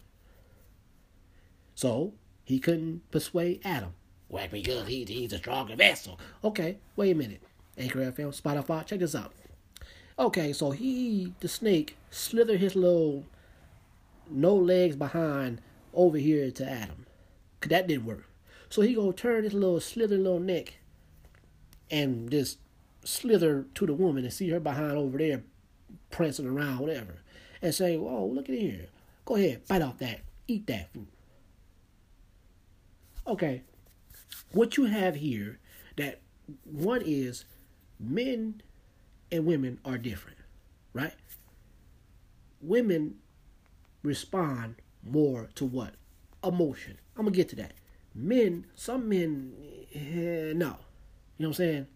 So 1.77 2.13
he 2.43 2.57
couldn't 2.57 3.03
persuade 3.12 3.62
Adam. 3.63 3.93
Well, 4.29 4.48
because 4.51 4.88
he, 4.88 5.05
he's 5.05 5.31
a 5.31 5.38
stronger 5.38 5.75
vessel. 5.75 6.19
Okay, 6.43 6.79
wait 6.96 7.12
a 7.12 7.15
minute. 7.15 7.43
Anchor 7.77 8.00
FM, 8.00 8.36
Spotify, 8.36 8.84
check 8.84 8.98
this 9.00 9.13
out. 9.13 9.31
Okay, 10.17 10.53
so 10.53 10.72
he, 10.72 11.36
the 11.39 11.48
snake, 11.48 11.96
slithered 12.10 12.60
his 12.60 12.75
little 12.75 13.25
no 14.27 14.55
legs 14.55 14.96
behind 14.96 15.62
over 15.93 16.17
here 16.17 16.50
to 16.50 16.67
Adam. 16.67 17.05
Cause 17.62 17.69
that 17.69 17.86
didn't 17.86 18.07
work. 18.07 18.25
So 18.69 18.81
he 18.81 18.96
gonna 18.96 19.13
turn 19.13 19.43
his 19.43 19.53
little 19.53 19.79
slither 19.79 20.17
little 20.17 20.39
neck 20.39 20.79
and 21.91 22.31
just 22.31 22.57
slither 23.03 23.67
to 23.75 23.86
the 23.86 23.93
woman 23.93 24.24
and 24.24 24.34
see 24.34 24.50
her 24.50 24.60
behind 24.60 24.98
over 24.98 25.19
there 25.19 25.43
prancing 26.10 26.48
around, 26.48 26.79
whatever. 26.79 27.19
And 27.62 27.75
say, 27.75 27.98
Whoa, 27.98 28.25
look 28.25 28.50
at 28.50 28.55
here. 28.55 28.88
Go 29.25 29.36
ahead, 29.36 29.67
bite 29.67 29.84
off 29.84 30.00
that. 30.00 30.22
Eat 30.48 30.65
that 30.65 30.91
food. 30.91 31.05
Okay. 33.27 33.63
What 34.51 34.77
you 34.77 34.86
have 34.86 35.15
here 35.15 35.60
that 35.98 36.22
one 36.63 37.01
is 37.05 37.46
men 38.00 38.62
and 39.31 39.46
women 39.46 39.79
are 39.84 39.98
different, 39.98 40.38
right? 40.93 41.13
Women 42.62 43.15
respond 44.03 44.75
more 45.03 45.50
to 45.55 45.65
what? 45.65 45.96
Emotion. 46.43 46.98
I'm 47.17 47.25
gonna 47.25 47.36
get 47.36 47.50
to 47.50 47.55
that. 47.57 47.74
Men, 48.15 48.65
some 48.75 49.10
men, 49.10 49.53
eh, 49.93 50.53
no. 50.55 50.77
You 51.38 51.43
know 51.43 51.48
what 51.48 51.48
I'm 51.48 51.53
saying? 51.53 51.88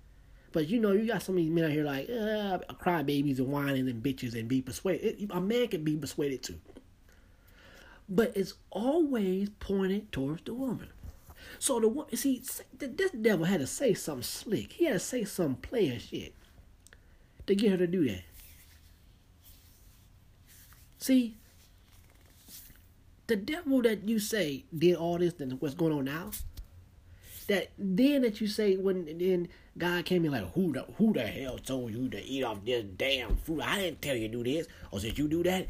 But 0.52 0.68
you 0.68 0.80
know, 0.80 0.92
you 0.92 1.08
got 1.08 1.24
some 1.24 1.36
of 1.36 1.42
these 1.42 1.50
men 1.50 1.64
out 1.64 1.72
here 1.72 1.86
like 1.86 2.10
uh, 2.10 2.60
crybabies 2.74 3.38
and 3.40 3.48
whining 3.48 3.88
and 3.88 4.04
bitches 4.04 4.38
and 4.38 4.48
be 4.48 4.62
persuaded. 4.62 5.32
A 5.32 5.40
man 5.40 5.68
can 5.70 5.84
be 5.84 5.96
persuaded 5.96 6.44
too. 6.44 6.60
But 8.10 8.36
it's 8.36 8.56
always 8.70 9.50
pointed 9.50 10.12
towards 10.12 10.44
the 10.44 10.54
woman. 10.54 10.90
So 11.62 11.80
the 11.80 11.88
woman, 11.88 12.18
see, 12.18 12.42
this 12.80 13.12
devil 13.12 13.46
had 13.46 13.60
to 13.60 13.68
say 13.68 13.94
something 13.94 14.24
slick. 14.24 14.74
He 14.74 14.86
had 14.86 14.94
to 14.94 15.00
say 15.00 15.26
some 15.26 15.54
player 15.54 16.00
shit 16.00 16.34
to 17.46 17.54
get 17.54 17.70
her 17.70 17.78
to 17.78 17.86
do 17.86 18.04
that. 18.10 18.24
See, 20.98 21.38
the 23.28 23.36
devil 23.36 23.84
that 23.84 24.10
you 24.10 24.18
say 24.18 24.66
did 24.76 24.96
all 24.96 25.20
this 25.20 25.40
and 25.40 25.62
what's 25.62 25.76
going 25.76 25.94
on 25.94 26.06
now, 26.06 26.32
that 27.46 27.70
then 27.78 28.24
that 28.24 28.42
you 28.42 28.48
say 28.48 28.76
when 28.76 29.06
then 29.20 29.48
God 29.78 30.06
came 30.06 30.26
in 30.26 30.32
like 30.32 30.52
who 30.54 30.74
the 30.74 30.88
who 30.98 31.14
the 31.14 31.28
hell 31.28 31.60
told 31.60 31.92
you 31.92 32.10
to 32.10 32.24
eat 32.24 32.44
off 32.44 32.66
this 32.66 32.86
damn 32.98 33.36
fruit? 33.36 33.62
I 33.62 33.82
didn't 33.82 34.02
tell 34.02 34.16
you 34.16 34.30
to 34.30 34.34
do 34.34 34.44
this. 34.44 34.66
Oh, 34.92 34.98
or 34.98 35.00
did 35.00 35.20
you 35.20 35.28
do 35.28 35.44
that? 35.44 35.68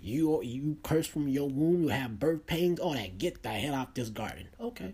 You 0.00 0.42
you 0.42 0.76
curse 0.82 1.06
from 1.06 1.28
your 1.28 1.48
womb, 1.48 1.84
you 1.84 1.88
have 1.90 2.18
birth 2.18 2.46
pains, 2.48 2.80
all 2.80 2.94
that. 2.94 3.16
Get 3.18 3.44
the 3.44 3.50
hell 3.50 3.76
out 3.76 3.94
this 3.94 4.08
garden. 4.08 4.48
Okay. 4.60 4.92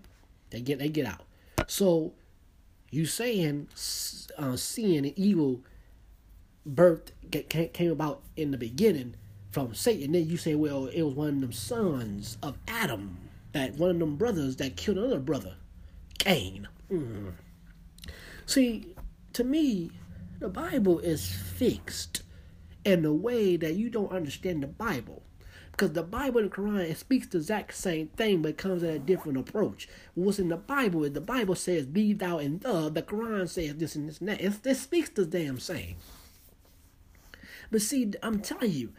They 0.51 0.61
get 0.61 0.79
they 0.79 0.89
get 0.89 1.07
out. 1.07 1.23
So 1.67 2.13
you 2.91 3.07
saying 3.07 3.69
uh, 4.37 4.57
sin 4.57 5.05
and 5.05 5.19
evil 5.19 5.61
birth 6.67 7.13
came 7.49 7.91
about 7.91 8.23
in 8.37 8.51
the 8.51 8.59
beginning 8.59 9.15
from 9.51 9.75
Satan. 9.75 10.13
Then 10.13 10.29
you 10.29 10.37
say, 10.37 10.55
well, 10.55 10.87
it 10.87 11.03
was 11.03 11.15
one 11.15 11.29
of 11.29 11.41
them 11.41 11.53
sons 11.53 12.37
of 12.43 12.59
Adam, 12.69 13.17
that 13.53 13.75
one 13.75 13.91
of 13.91 13.99
them 13.99 14.17
brothers 14.17 14.57
that 14.57 14.77
killed 14.77 14.99
another 14.99 15.19
brother, 15.19 15.55
Cain. 16.19 16.69
Mm. 16.91 17.33
See, 18.47 18.95
to 19.35 19.45
me, 19.45 19.93
the 20.41 20.49
Bible 20.49 20.99
is 20.99 21.31
fixed 21.31 22.23
in 22.85 23.03
the 23.03 23.13
way 23.13 23.57
that 23.57 23.75
you 23.75 23.91
don't 23.91 24.11
understand 24.13 24.63
the 24.63 24.69
Bible. 24.69 25.23
Because 25.81 25.95
the 25.95 26.03
Bible 26.03 26.43
and 26.43 26.51
the 26.51 26.55
Quran 26.55 26.95
speaks 26.95 27.29
the 27.29 27.39
exact 27.39 27.73
same 27.73 28.09
thing, 28.09 28.43
but 28.43 28.59
comes 28.59 28.83
at 28.83 28.97
a 28.97 28.99
different 28.99 29.39
approach. 29.39 29.89
What's 30.13 30.39
in 30.39 30.51
the 30.51 30.59
Bible 30.59 31.05
is 31.05 31.13
the 31.13 31.23
Bible 31.23 31.55
says, 31.55 31.87
"Be 31.87 32.13
thou 32.13 32.37
in 32.37 32.61
love." 32.63 32.93
The 32.93 33.01
Quran 33.01 33.49
says 33.49 33.77
this 33.77 33.97
and 33.97 34.07
this 34.07 34.19
and 34.19 34.29
that. 34.29 34.43
It, 34.43 34.53
it 34.67 34.75
speaks 34.75 35.09
the 35.09 35.25
damn 35.25 35.59
same. 35.59 35.97
But 37.71 37.81
see, 37.81 38.13
I'm 38.23 38.41
telling 38.41 38.73
you, 38.73 38.93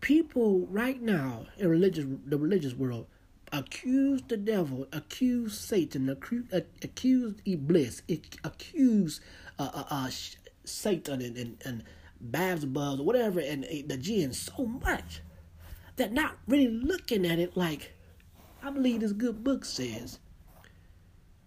people 0.00 0.66
right 0.66 1.00
now 1.00 1.46
in 1.58 1.68
religious 1.68 2.06
the 2.26 2.38
religious 2.38 2.74
world 2.74 3.06
accuse 3.52 4.20
the 4.26 4.36
devil, 4.36 4.88
accuse 4.92 5.56
Satan, 5.56 6.08
accuse, 6.08 6.46
accuse 6.50 7.36
Iblis, 7.44 8.02
accuse 8.42 9.20
uh, 9.60 9.70
uh, 9.72 9.84
uh, 9.88 10.10
Satan 10.64 11.22
and 11.22 11.36
and, 11.36 11.56
and 11.64 11.84
or 13.00 13.04
whatever, 13.04 13.38
and 13.38 13.62
the 13.86 13.96
jinn 13.96 14.32
so 14.32 14.66
much 14.66 15.22
that 15.98 16.12
not 16.12 16.38
really 16.46 16.68
looking 16.68 17.26
at 17.26 17.38
it 17.38 17.56
like 17.56 17.92
I 18.62 18.70
believe 18.70 19.00
this 19.00 19.12
good 19.12 19.44
book 19.44 19.64
says 19.64 20.18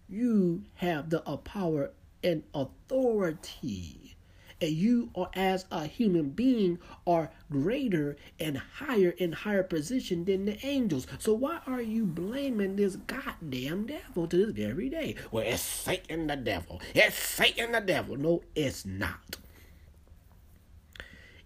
you 0.08 0.64
have 0.76 1.10
the 1.10 1.26
uh, 1.26 1.36
power 1.38 1.92
and 2.22 2.42
authority 2.54 4.16
and 4.62 4.70
you 4.70 5.10
are 5.14 5.30
as 5.34 5.66
a 5.70 5.86
human 5.86 6.30
being 6.30 6.78
are 7.06 7.30
greater 7.50 8.16
and 8.38 8.56
higher 8.56 9.10
in 9.18 9.32
higher 9.32 9.62
position 9.62 10.24
than 10.24 10.44
the 10.44 10.64
angels. 10.64 11.06
So 11.18 11.34
why 11.34 11.60
are 11.66 11.82
you 11.82 12.06
blaming 12.06 12.76
this 12.76 12.96
goddamn 12.96 13.86
devil 13.86 14.28
to 14.28 14.36
this 14.36 14.54
very 14.54 14.88
day? 14.88 15.16
Well, 15.30 15.44
it's 15.44 15.62
Satan 15.62 16.28
the 16.28 16.36
devil. 16.36 16.80
It's 16.94 17.16
Satan 17.16 17.72
the 17.72 17.80
devil. 17.80 18.16
No, 18.16 18.42
it's 18.54 18.86
not. 18.86 19.36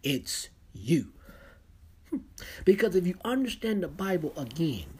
It's 0.02 0.50
you. 0.74 1.12
Because 2.64 2.94
if 2.96 3.06
you 3.06 3.14
understand 3.24 3.82
the 3.82 3.88
Bible 3.88 4.32
again, 4.36 4.96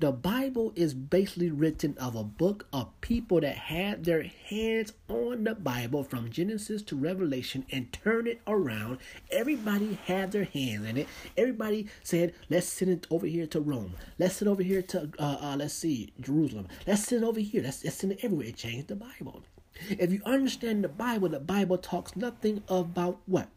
the 0.00 0.12
Bible 0.12 0.72
is 0.76 0.94
basically 0.94 1.50
written 1.50 1.94
of 1.98 2.16
a 2.16 2.24
book 2.24 2.66
of 2.72 2.98
people 3.02 3.38
that 3.42 3.54
had 3.54 4.04
their 4.04 4.22
hands 4.22 4.94
on 5.08 5.44
the 5.44 5.54
Bible 5.54 6.04
from 6.04 6.30
Genesis 6.30 6.80
to 6.84 6.96
Revelation 6.96 7.66
and 7.70 7.92
turn 7.92 8.26
it 8.26 8.40
around. 8.46 8.96
Everybody 9.30 9.98
had 10.06 10.32
their 10.32 10.44
hands 10.44 10.86
in 10.86 10.96
it. 10.96 11.08
Everybody 11.36 11.86
said, 12.02 12.32
"Let's 12.48 12.66
send 12.66 12.90
it 12.90 13.06
over 13.10 13.26
here 13.26 13.46
to 13.48 13.60
Rome. 13.60 13.94
Let's 14.18 14.36
send 14.36 14.48
it 14.48 14.52
over 14.52 14.62
here 14.62 14.80
to 14.80 15.10
uh, 15.18 15.36
uh, 15.42 15.56
let's 15.58 15.74
see 15.74 16.14
Jerusalem. 16.18 16.68
Let's 16.86 17.04
send 17.04 17.22
it 17.22 17.26
over 17.26 17.40
here. 17.40 17.62
Let's, 17.62 17.84
let's 17.84 17.96
send 17.96 18.12
it 18.12 18.20
everywhere." 18.22 18.46
It 18.46 18.56
changed 18.56 18.88
the 18.88 18.96
Bible. 18.96 19.42
If 19.90 20.10
you 20.12 20.22
understand 20.24 20.82
the 20.82 20.88
Bible, 20.88 21.28
the 21.28 21.40
Bible 21.40 21.76
talks 21.76 22.16
nothing 22.16 22.62
about 22.68 23.18
what 23.26 23.48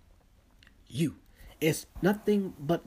you. 0.90 1.16
It's 1.62 1.86
nothing 2.02 2.54
but 2.60 2.84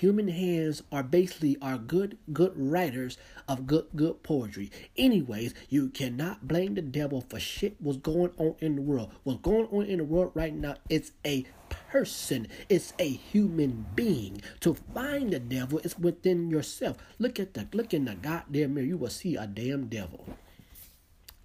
human 0.00 0.28
hands 0.28 0.82
are 0.90 1.02
basically 1.02 1.58
are 1.60 1.76
good 1.76 2.16
good 2.32 2.52
writers 2.56 3.18
of 3.46 3.66
good 3.66 3.86
good 3.94 4.22
poetry. 4.22 4.70
Anyways 4.96 5.52
you 5.68 5.90
cannot 5.90 6.48
blame 6.48 6.74
the 6.74 6.82
devil 6.82 7.20
for 7.28 7.38
shit 7.38 7.76
what's 7.78 7.98
going 7.98 8.30
on 8.38 8.54
in 8.60 8.76
the 8.76 8.82
world. 8.82 9.12
What's 9.24 9.40
going 9.40 9.66
on 9.66 9.84
in 9.84 9.98
the 9.98 10.04
world 10.04 10.32
right 10.34 10.54
now 10.54 10.76
it's 10.88 11.12
a 11.26 11.44
person. 11.68 12.48
It's 12.70 12.94
a 12.98 13.08
human 13.08 13.84
being. 13.94 14.40
To 14.60 14.74
find 14.94 15.32
the 15.32 15.38
devil 15.38 15.78
is 15.80 15.98
within 15.98 16.50
yourself. 16.50 16.96
Look 17.18 17.38
at 17.38 17.52
the 17.52 17.68
look 17.74 17.92
in 17.92 18.06
the 18.06 18.14
goddamn 18.14 18.74
mirror. 18.74 18.86
You 18.86 18.96
will 18.96 19.10
see 19.10 19.36
a 19.36 19.46
damn 19.46 19.88
devil. 19.88 20.24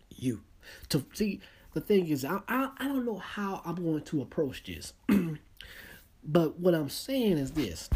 You. 0.10 0.44
To 0.90 1.06
see 1.14 1.42
the 1.74 1.82
thing 1.82 2.08
is 2.08 2.24
i 2.24 2.40
i, 2.48 2.70
I 2.78 2.88
don't 2.88 3.06
know 3.06 3.18
how 3.18 3.62
i'm 3.66 3.76
going 3.76 4.04
to 4.04 4.22
approach 4.22 4.64
this. 4.64 4.94
But 6.28 6.60
what 6.60 6.74
i'm 6.74 6.90
saying 6.90 7.38
is 7.38 7.52
this 7.52 7.88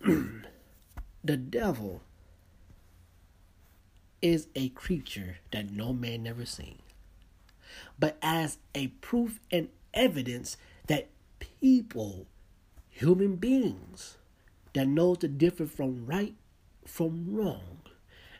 the 1.24 1.36
devil 1.36 2.02
is 4.22 4.46
a 4.54 4.68
creature 4.70 5.38
that 5.50 5.70
no 5.70 5.92
man 5.92 6.22
never 6.22 6.44
seen, 6.44 6.78
but 7.98 8.16
as 8.22 8.58
a 8.74 8.88
proof 8.88 9.40
and 9.50 9.68
evidence 9.92 10.56
that 10.86 11.08
people, 11.60 12.26
human 12.90 13.36
beings, 13.36 14.16
that 14.74 14.86
knows 14.86 15.18
the 15.18 15.28
difference 15.28 15.72
from 15.72 16.06
right 16.06 16.34
from 16.86 17.34
wrong, 17.34 17.80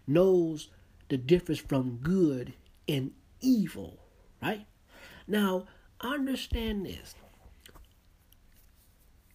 knows 0.07 0.69
the 1.09 1.17
difference 1.17 1.61
from 1.61 1.99
good 2.03 2.53
and 2.87 3.11
evil, 3.41 3.99
right? 4.41 4.67
Now, 5.27 5.67
understand 6.01 6.87
this. 6.87 7.15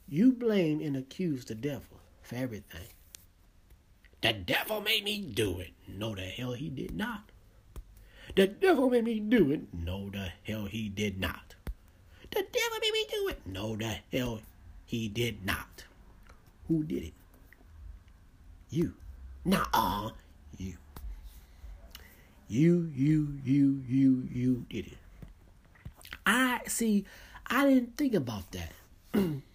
You 0.07 0.31
blame 0.31 0.79
and 0.81 0.95
accuse 0.95 1.45
the 1.45 1.55
devil 1.55 1.99
for 2.23 2.35
everything. 2.35 2.87
The 4.21 4.33
devil 4.33 4.81
made 4.81 5.03
me 5.03 5.21
do 5.21 5.59
it. 5.59 5.73
No, 5.87 6.15
the 6.15 6.21
hell 6.21 6.53
he 6.53 6.69
did 6.69 6.95
not. 6.95 7.29
The 8.35 8.47
devil 8.47 8.89
made 8.89 9.03
me 9.03 9.19
do 9.19 9.51
it. 9.51 9.67
No, 9.73 10.09
the 10.09 10.29
hell 10.43 10.65
he 10.65 10.89
did 10.89 11.19
not. 11.19 11.55
The 12.31 12.41
devil 12.41 12.77
made 12.81 12.93
me 12.93 13.05
do 13.11 13.27
it. 13.27 13.41
No, 13.45 13.75
the 13.75 13.97
hell 14.11 14.39
he 14.85 15.09
did 15.09 15.45
not. 15.45 15.83
Who 16.67 16.83
did 16.83 17.03
it? 17.03 17.13
You. 18.69 18.93
Nah, 19.45 20.11
you. 20.57 20.77
You, 22.47 22.91
you, 22.95 23.39
you, 23.43 23.83
you, 23.87 24.27
you 24.31 24.65
did 24.69 24.87
it. 24.87 24.97
I 26.25 26.61
see. 26.67 27.05
I 27.47 27.67
didn't 27.67 27.97
think 27.97 28.13
about 28.13 28.51
that. 28.51 28.71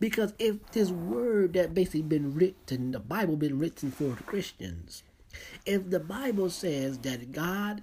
Because 0.00 0.32
if 0.38 0.56
this 0.72 0.90
word 0.90 1.52
that 1.52 1.74
basically 1.74 2.02
been 2.02 2.34
written, 2.34 2.92
the 2.92 2.98
Bible 2.98 3.36
been 3.36 3.58
written 3.58 3.92
for 3.92 4.16
Christians, 4.16 5.02
if 5.66 5.90
the 5.90 6.00
Bible 6.00 6.48
says 6.48 6.98
that 7.00 7.32
God 7.32 7.82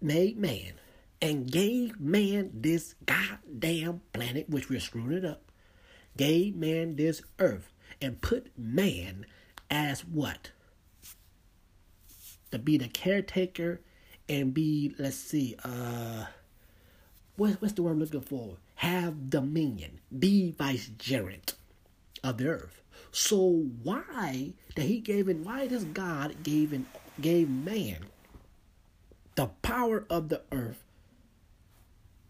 made 0.00 0.38
man 0.38 0.74
and 1.20 1.50
gave 1.50 2.00
man 2.00 2.50
this 2.54 2.94
goddamn 3.04 4.00
planet, 4.12 4.48
which 4.48 4.70
we're 4.70 4.78
screwing 4.78 5.12
it 5.12 5.24
up, 5.24 5.50
gave 6.16 6.54
man 6.54 6.94
this 6.94 7.20
earth 7.40 7.72
and 8.00 8.20
put 8.20 8.56
man 8.56 9.26
as 9.68 10.04
what? 10.04 10.52
To 12.52 12.60
be 12.60 12.78
the 12.78 12.88
caretaker 12.88 13.80
and 14.28 14.54
be, 14.54 14.94
let's 14.98 15.16
see, 15.16 15.56
uh, 15.64 16.26
what, 17.36 17.60
what's 17.60 17.74
the 17.74 17.82
word 17.82 17.92
I'm 17.92 17.98
looking 17.98 18.20
for? 18.20 18.56
Have 18.78 19.28
dominion, 19.28 19.98
be 20.16 20.54
vicegerent 20.56 21.54
of 22.22 22.38
the 22.38 22.46
earth. 22.46 22.80
So 23.10 23.66
why 23.82 24.52
that 24.76 24.82
he 24.82 25.00
gave 25.00 25.28
in 25.28 25.42
why 25.42 25.66
does 25.66 25.82
God 25.82 26.44
gave 26.44 26.72
in 26.72 26.86
gave 27.20 27.50
man 27.50 28.06
the 29.34 29.46
power 29.62 30.04
of 30.08 30.28
the 30.28 30.42
earth 30.52 30.84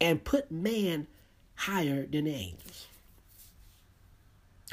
and 0.01 0.25
put 0.25 0.51
man 0.51 1.07
higher 1.55 2.07
than 2.07 2.25
the 2.25 2.35
angels? 2.35 2.87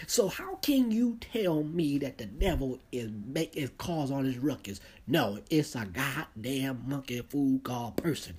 So 0.07 0.29
how 0.29 0.55
can 0.55 0.91
you 0.91 1.17
tell 1.19 1.61
me 1.63 1.97
that 1.97 2.17
the 2.17 2.25
devil 2.25 2.79
is 2.93 3.11
make 3.25 3.53
is 3.57 3.71
cause 3.77 4.11
all 4.11 4.23
this 4.23 4.37
ruckus? 4.37 4.79
No, 5.07 5.39
it's 5.49 5.75
a 5.75 5.85
goddamn 5.85 6.83
monkey 6.87 7.21
fool 7.21 7.59
called 7.59 7.97
person. 7.97 8.35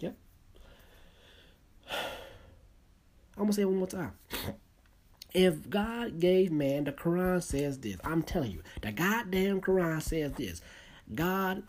Yep. 0.00 0.16
I'm 3.38 3.44
gonna 3.44 3.52
say 3.52 3.64
one 3.64 3.76
more 3.76 3.86
time. 3.86 4.12
If 5.32 5.70
God 5.70 6.18
gave 6.18 6.50
man, 6.50 6.84
the 6.84 6.92
Quran 6.92 7.40
says 7.40 7.78
this. 7.78 7.98
I'm 8.02 8.22
telling 8.22 8.50
you, 8.50 8.62
the 8.82 8.90
goddamn 8.90 9.60
Quran 9.60 10.02
says 10.02 10.32
this. 10.32 10.60
God 11.14 11.62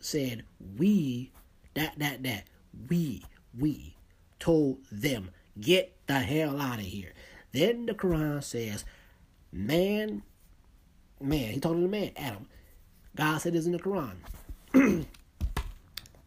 said, 0.00 0.42
we, 0.76 1.30
that, 1.74 1.96
that, 1.98 2.24
that, 2.24 2.44
we, 2.88 3.24
we 3.56 3.94
told 4.40 4.78
them, 4.90 5.30
get 5.60 5.96
the 6.08 6.18
hell 6.18 6.60
out 6.60 6.80
of 6.80 6.84
here. 6.84 7.12
Then 7.52 7.86
the 7.86 7.94
Quran 7.94 8.42
says, 8.42 8.84
man, 9.52 10.24
man, 11.20 11.52
he 11.52 11.60
told 11.60 11.76
the 11.76 11.88
man, 11.88 12.10
Adam. 12.16 12.48
God 13.14 13.38
said 13.38 13.52
this 13.52 13.66
in 13.66 13.72
the 13.72 13.78
Quran. 13.78 14.16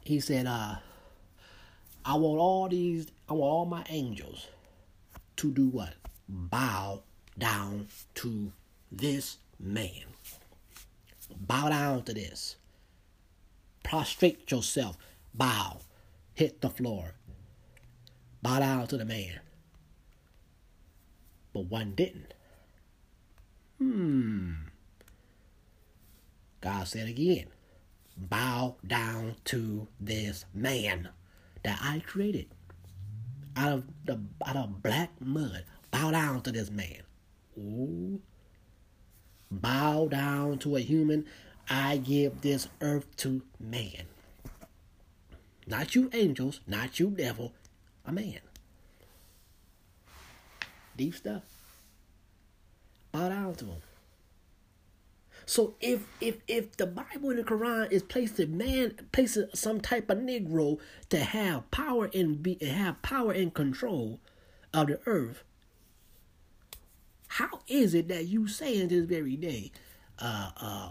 he 0.05 0.19
said, 0.21 0.45
uh, 0.45 0.75
I 2.05 2.13
want 2.13 2.39
all 2.39 2.69
these, 2.69 3.11
I 3.27 3.33
want 3.33 3.51
all 3.51 3.65
my 3.65 3.83
angels 3.89 4.47
to 5.37 5.51
do 5.51 5.67
what? 5.69 5.93
Bow 6.27 7.03
down 7.37 7.87
to 8.15 8.51
this 8.91 9.37
man. 9.59 10.03
Bow 11.39 11.69
down 11.69 12.03
to 12.03 12.13
this. 12.13 12.55
prostrate 13.83 14.49
yourself, 14.51 14.97
bow, 15.33 15.79
hit 16.33 16.61
the 16.61 16.69
floor, 16.69 17.13
bow 18.41 18.59
down 18.59 18.87
to 18.87 18.97
the 18.97 19.05
man. 19.05 19.39
But 21.53 21.65
one 21.65 21.93
didn't. 21.95 22.33
Hmm. 23.77 24.53
God 26.61 26.87
said 26.87 27.07
again, 27.07 27.45
bow 28.17 28.75
down 28.85 29.35
to 29.45 29.87
this 29.99 30.45
man 30.53 31.09
that 31.63 31.79
I 31.81 32.01
created 32.05 32.47
out 33.55 33.71
of 33.71 33.83
the 34.05 34.19
out 34.45 34.55
of 34.55 34.81
black 34.83 35.11
mud. 35.19 35.65
Bow 35.91 36.11
down 36.11 36.41
to 36.41 36.51
this 36.51 36.69
man. 36.69 37.03
Ooh. 37.57 38.21
Bow 39.49 40.07
down 40.07 40.57
to 40.59 40.75
a 40.75 40.81
human. 40.81 41.25
I 41.69 41.97
give 41.97 42.41
this 42.41 42.67
earth 42.81 43.15
to 43.17 43.41
man. 43.59 44.05
Not 45.67 45.95
you 45.95 46.09
angels, 46.13 46.59
not 46.67 46.99
you 46.99 47.09
devil, 47.09 47.53
a 48.05 48.11
man. 48.11 48.39
Deep 50.95 51.15
stuff. 51.15 51.43
Bow 53.11 53.29
down 53.29 53.55
to 53.55 53.65
him. 53.65 53.81
So 55.45 55.75
if 55.79 56.07
if 56.19 56.37
if 56.47 56.75
the 56.77 56.87
Bible 56.87 57.29
and 57.29 57.39
the 57.39 57.43
Quran 57.43 57.91
is 57.91 58.01
placing 58.03 58.57
man 58.57 58.95
placing 59.11 59.47
some 59.53 59.79
type 59.79 60.09
of 60.09 60.17
Negro 60.17 60.79
to 61.09 61.19
have 61.19 61.69
power 61.71 62.09
and 62.13 62.41
be 62.41 62.57
have 62.61 63.01
power 63.01 63.31
and 63.31 63.53
control 63.53 64.19
of 64.73 64.87
the 64.87 64.99
earth, 65.05 65.43
how 67.27 67.61
is 67.67 67.93
it 67.93 68.07
that 68.07 68.25
you 68.25 68.47
say 68.47 68.79
in 68.79 68.87
this 68.87 69.05
very 69.05 69.35
day, 69.35 69.71
uh 70.19 70.51
uh 70.57 70.89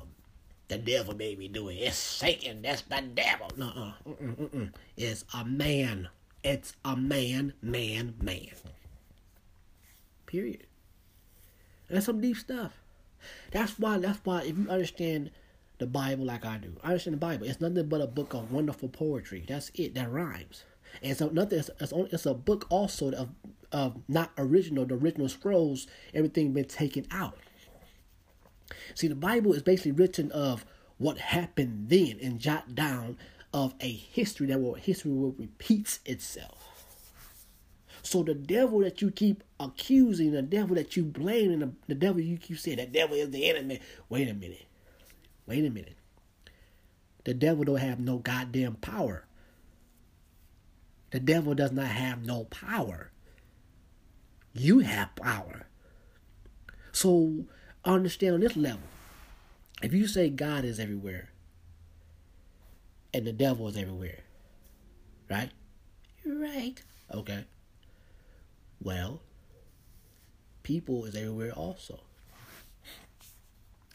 the 0.68 0.78
devil 0.78 1.14
made 1.14 1.38
me 1.38 1.48
do 1.48 1.68
it. 1.68 1.74
It's 1.74 1.96
Satan. 1.96 2.62
That's 2.62 2.82
the 2.82 3.02
devil. 3.14 3.50
No, 3.56 3.92
it's 4.96 5.24
a 5.34 5.44
man. 5.44 6.08
It's 6.42 6.74
a 6.84 6.96
man, 6.96 7.54
man, 7.60 8.14
man. 8.20 8.48
Period. 10.26 10.66
That's 11.88 12.06
some 12.06 12.20
deep 12.20 12.36
stuff. 12.36 12.72
That's 13.50 13.78
why. 13.78 13.98
That's 13.98 14.20
why. 14.24 14.42
If 14.42 14.58
you 14.58 14.68
understand 14.68 15.30
the 15.78 15.86
Bible 15.86 16.24
like 16.24 16.44
I 16.44 16.58
do, 16.58 16.76
I 16.82 16.88
understand 16.88 17.14
the 17.14 17.18
Bible. 17.18 17.46
It's 17.46 17.60
nothing 17.60 17.88
but 17.88 18.00
a 18.00 18.06
book 18.06 18.34
of 18.34 18.52
wonderful 18.52 18.88
poetry. 18.88 19.44
That's 19.46 19.70
it. 19.74 19.94
That 19.94 20.10
rhymes. 20.10 20.64
And 21.02 21.16
so 21.16 21.28
nothing. 21.28 21.58
It's, 21.58 21.70
it's, 21.80 21.92
only, 21.92 22.10
it's 22.12 22.26
a 22.26 22.34
book 22.34 22.66
also 22.70 23.12
of 23.12 23.30
of 23.72 23.96
not 24.08 24.30
original. 24.38 24.84
The 24.86 24.94
original 24.94 25.28
scrolls, 25.28 25.86
everything 26.14 26.52
been 26.52 26.66
taken 26.66 27.06
out. 27.10 27.38
See, 28.94 29.08
the 29.08 29.14
Bible 29.14 29.52
is 29.52 29.62
basically 29.62 29.92
written 29.92 30.30
of 30.32 30.64
what 30.98 31.18
happened 31.18 31.88
then 31.88 32.18
and 32.22 32.38
jot 32.38 32.74
down 32.74 33.18
of 33.52 33.74
a 33.80 33.92
history 33.92 34.46
that 34.48 34.60
will 34.60 34.74
history 34.74 35.12
will 35.12 35.32
repeats 35.32 36.00
itself. 36.04 36.73
So 38.04 38.22
the 38.22 38.34
devil 38.34 38.80
that 38.80 39.00
you 39.00 39.10
keep 39.10 39.42
accusing, 39.58 40.32
the 40.32 40.42
devil 40.42 40.76
that 40.76 40.94
you 40.94 41.04
blame, 41.04 41.50
and 41.50 41.62
the, 41.62 41.70
the 41.88 41.94
devil 41.94 42.20
you 42.20 42.36
keep 42.36 42.58
saying, 42.58 42.76
the 42.76 42.86
devil 42.86 43.16
is 43.16 43.30
the 43.30 43.48
enemy. 43.48 43.80
Wait 44.10 44.28
a 44.28 44.34
minute. 44.34 44.66
Wait 45.46 45.64
a 45.64 45.70
minute. 45.70 45.96
The 47.24 47.32
devil 47.32 47.64
don't 47.64 47.78
have 47.78 47.98
no 47.98 48.18
goddamn 48.18 48.74
power. 48.74 49.24
The 51.12 51.20
devil 51.20 51.54
does 51.54 51.72
not 51.72 51.86
have 51.86 52.26
no 52.26 52.44
power. 52.44 53.10
You 54.52 54.80
have 54.80 55.16
power. 55.16 55.66
So 56.92 57.46
understand 57.86 58.34
on 58.34 58.40
this 58.40 58.56
level. 58.56 58.80
If 59.82 59.94
you 59.94 60.06
say 60.06 60.28
God 60.28 60.66
is 60.66 60.78
everywhere 60.78 61.30
and 63.14 63.26
the 63.26 63.32
devil 63.32 63.66
is 63.68 63.76
everywhere, 63.78 64.20
right? 65.30 65.50
Right. 66.26 66.82
Okay. 67.10 67.44
Well, 68.84 69.22
people 70.62 71.06
is 71.06 71.16
everywhere 71.16 71.52
also. 71.52 72.00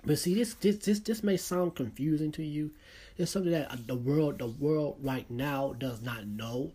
But 0.04 0.18
see, 0.18 0.34
this 0.34 0.56
this 0.56 0.78
this 0.78 1.00
this 1.00 1.24
may 1.24 1.38
sound 1.38 1.76
confusing 1.76 2.32
to 2.34 2.44
you. 2.44 2.72
It's 3.18 3.32
something 3.32 3.52
that 3.52 3.86
the 3.86 3.96
world 3.96 4.40
the 4.40 4.48
world 4.48 4.98
right 5.02 5.30
now 5.30 5.74
does 5.78 6.02
not 6.02 6.26
know 6.26 6.72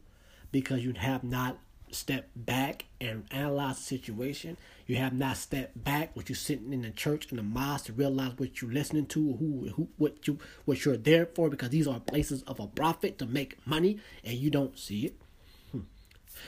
because 0.53 0.85
you 0.85 0.93
have 0.93 1.25
not 1.25 1.59
stepped 1.91 2.31
back 2.35 2.85
and 3.01 3.25
analyzed 3.31 3.81
the 3.81 3.85
situation. 3.85 4.57
You 4.87 4.97
have 4.97 5.15
not 5.15 5.37
stepped 5.37 5.83
back 5.83 6.15
what 6.15 6.29
you're 6.29 6.37
sitting 6.37 6.73
in 6.73 6.83
the 6.83 6.91
church 6.91 7.31
in 7.31 7.37
the 7.37 7.43
mosque 7.43 7.87
to 7.87 7.93
realize 7.93 8.33
what 8.37 8.61
you're 8.61 8.73
listening 8.73 9.07
to, 9.07 9.33
who 9.35 9.71
who 9.75 9.89
what 9.97 10.29
you 10.29 10.39
what 10.67 10.85
you're 10.85 10.97
there 10.97 11.27
for, 11.27 11.49
because 11.49 11.71
these 11.71 11.89
are 11.89 11.99
places 11.99 12.43
of 12.43 12.61
a 12.61 12.67
profit 12.69 13.19
to 13.19 13.27
make 13.27 13.67
money, 13.67 13.99
and 14.23 14.35
you 14.35 14.51
don't 14.51 14.79
see 14.79 15.07
it. 15.07 15.17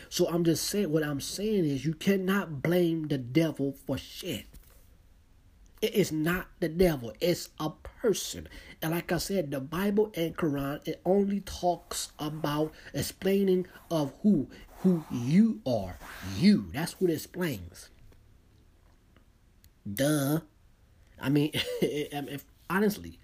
So 0.08 0.28
I'm 0.28 0.44
just 0.44 0.64
saying, 0.64 0.90
what 0.90 1.04
I'm 1.04 1.20
saying 1.20 1.64
is, 1.64 1.84
you 1.84 1.94
cannot 1.94 2.62
blame 2.62 3.08
the 3.08 3.18
devil 3.18 3.74
for 3.86 3.98
shit. 3.98 4.46
It 5.82 5.94
is 5.94 6.10
not 6.10 6.48
the 6.60 6.68
devil, 6.68 7.12
it's 7.20 7.50
a 7.60 7.70
person. 7.70 8.48
And 8.80 8.92
like 8.92 9.12
I 9.12 9.18
said, 9.18 9.50
the 9.50 9.60
Bible 9.60 10.10
and 10.14 10.36
Quran, 10.36 10.86
it 10.86 11.00
only 11.04 11.40
talks 11.40 12.12
about 12.18 12.72
explaining 12.94 13.66
of 13.90 14.12
who, 14.22 14.48
who 14.80 15.04
you 15.10 15.60
are. 15.66 15.98
You. 16.38 16.70
That's 16.72 17.00
what 17.00 17.10
it 17.10 17.14
explains. 17.14 17.90
Duh. 19.90 20.40
I 21.20 21.28
mean, 21.28 21.50
if, 21.82 22.44
honestly, 22.68 23.18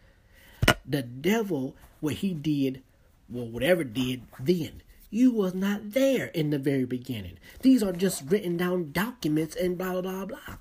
the 0.87 1.03
devil, 1.03 1.75
what 2.01 2.15
he 2.15 2.35
did, 2.35 2.83
well, 3.29 3.49
whatever 3.49 3.83
did 3.83 4.23
then, 4.39 4.83
you 5.13 5.31
was 5.31 5.53
not 5.53 5.93
there 5.93 6.29
in 6.29 6.49
the 6.49 6.59
very 6.59 6.87
beginning. 6.87 7.39
These 7.61 7.83
are 7.83 7.93
just 7.93 8.25
written 8.31 8.57
down 8.57 8.93
documents 8.93 9.55
and 9.55 9.77
blah 9.77 10.01
blah 10.01 10.25
blah. 10.25 10.57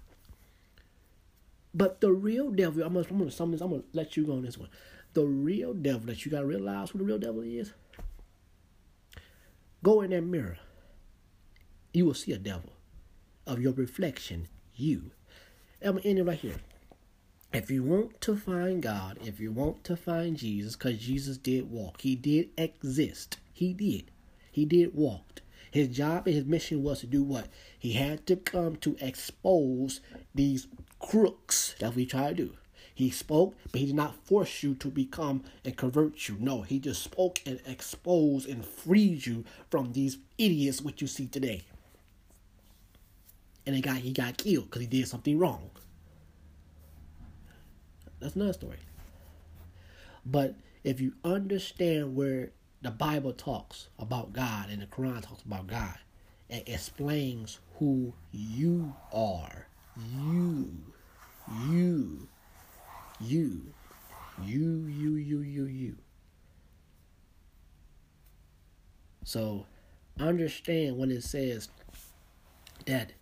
But 1.74 2.02
the 2.02 2.12
real 2.12 2.52
devil, 2.52 2.84
I'm 2.84 2.94
gonna, 2.94 3.08
I'm 3.10 3.32
gonna, 3.32 3.64
I'm 3.64 3.70
gonna 3.70 3.84
let 3.94 4.18
you 4.18 4.26
go 4.26 4.34
on 4.34 4.42
this 4.42 4.58
one. 4.58 4.68
The 5.14 5.24
real 5.24 5.74
devil 5.74 6.08
that 6.08 6.26
you 6.26 6.32
gotta 6.32 6.46
realize 6.46 6.90
who 6.90 6.98
the 6.98 7.06
real 7.06 7.18
devil 7.18 7.42
is. 7.42 7.72
Go 9.84 10.02
in 10.02 10.10
that 10.10 10.24
mirror. 10.24 10.58
You 11.94 12.06
will 12.06 12.14
see 12.14 12.34
a 12.34 12.38
devil 12.38 12.74
of 13.48 13.62
your 13.62 13.74
reflection, 13.74 14.50
you. 14.76 15.12
I'm 15.82 15.96
gonna 15.96 16.02
end 16.06 16.20
it 16.20 16.24
right 16.24 16.38
here. 16.38 16.58
If 17.54 17.72
you 17.72 17.84
want 17.84 18.20
to 18.22 18.36
find 18.36 18.84
God, 18.84 19.18
if 19.24 19.40
you 19.40 19.54
want 19.54 19.86
to 19.86 19.96
find 19.96 20.36
Jesus, 20.36 20.76
because 20.76 21.00
Jesus 21.00 21.38
did 21.38 21.72
walk, 21.72 22.02
he 22.02 22.16
did 22.16 22.50
exist, 22.58 23.38
he 23.54 23.74
did. 23.74 24.12
He 24.52 24.66
did 24.66 24.94
walk. 24.94 25.42
His 25.72 25.88
job 25.88 26.28
and 26.28 26.36
his 26.36 26.46
mission 26.46 26.84
was 26.84 27.00
to 27.00 27.08
do 27.08 27.24
what? 27.24 27.48
He 27.80 27.94
had 27.94 28.28
to 28.28 28.36
come 28.36 28.76
to 28.78 28.98
expose 29.00 30.02
these 30.36 30.68
crooks 31.00 31.76
that 31.80 31.96
we 31.96 32.06
try 32.06 32.30
to 32.30 32.36
do. 32.36 32.54
He 32.94 33.10
spoke, 33.10 33.56
but 33.72 33.80
he 33.80 33.88
did 33.88 33.96
not 33.96 34.16
force 34.26 34.62
you 34.62 34.76
to 34.76 34.90
become 34.90 35.44
and 35.64 35.78
convert 35.78 36.28
you. 36.28 36.36
No, 36.40 36.62
he 36.62 36.78
just 36.78 37.02
spoke 37.02 37.40
and 37.46 37.60
exposed 37.66 38.50
and 38.50 38.66
freed 38.66 39.26
you 39.26 39.46
from 39.70 39.94
these 39.94 40.18
idiots 40.38 40.82
which 40.82 41.02
you 41.02 41.08
see 41.08 41.28
today. 41.28 41.64
And 43.66 43.76
he 43.76 43.82
got 43.82 43.98
he 43.98 44.12
got 44.12 44.38
killed 44.38 44.66
because 44.66 44.82
he 44.82 44.88
did 44.88 45.08
something 45.08 45.40
wrong. 45.40 45.70
That's 48.20 48.36
another 48.36 48.54
story. 48.54 48.78
But 50.26 50.56
if 50.84 51.00
you 51.00 51.14
understand 51.24 52.16
where 52.16 52.52
the 52.82 52.92
Bible 52.92 53.34
talks 53.34 53.90
about 54.00 54.34
God 54.34 54.70
and 54.70 54.82
the 54.82 54.88
Quran 54.88 55.22
talks 55.22 55.44
about 55.44 55.68
God 55.68 55.98
and 56.50 56.64
explains 56.68 57.60
who 57.78 58.14
you 58.32 58.96
are. 59.14 59.68
You. 60.16 60.72
You. 61.68 62.28
You. 63.20 63.74
You, 64.44 64.86
you, 64.88 65.16
you, 65.16 65.42
you, 65.42 65.66
you. 65.66 65.96
So 69.24 69.66
understand 70.20 70.98
when 70.98 71.12
it 71.12 71.24
says 71.24 71.70
that 72.86 73.14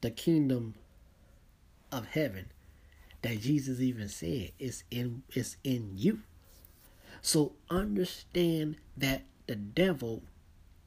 the 0.00 0.10
kingdom 0.10 0.74
of 1.92 2.06
heaven 2.06 2.46
that 3.22 3.40
Jesus 3.40 3.80
even 3.80 4.08
said 4.08 4.52
is 4.58 4.84
in 4.90 5.22
is 5.34 5.56
in 5.64 5.90
you. 5.94 6.20
So 7.26 7.54
understand 7.68 8.76
that 8.96 9.24
the 9.48 9.56
devil, 9.56 10.22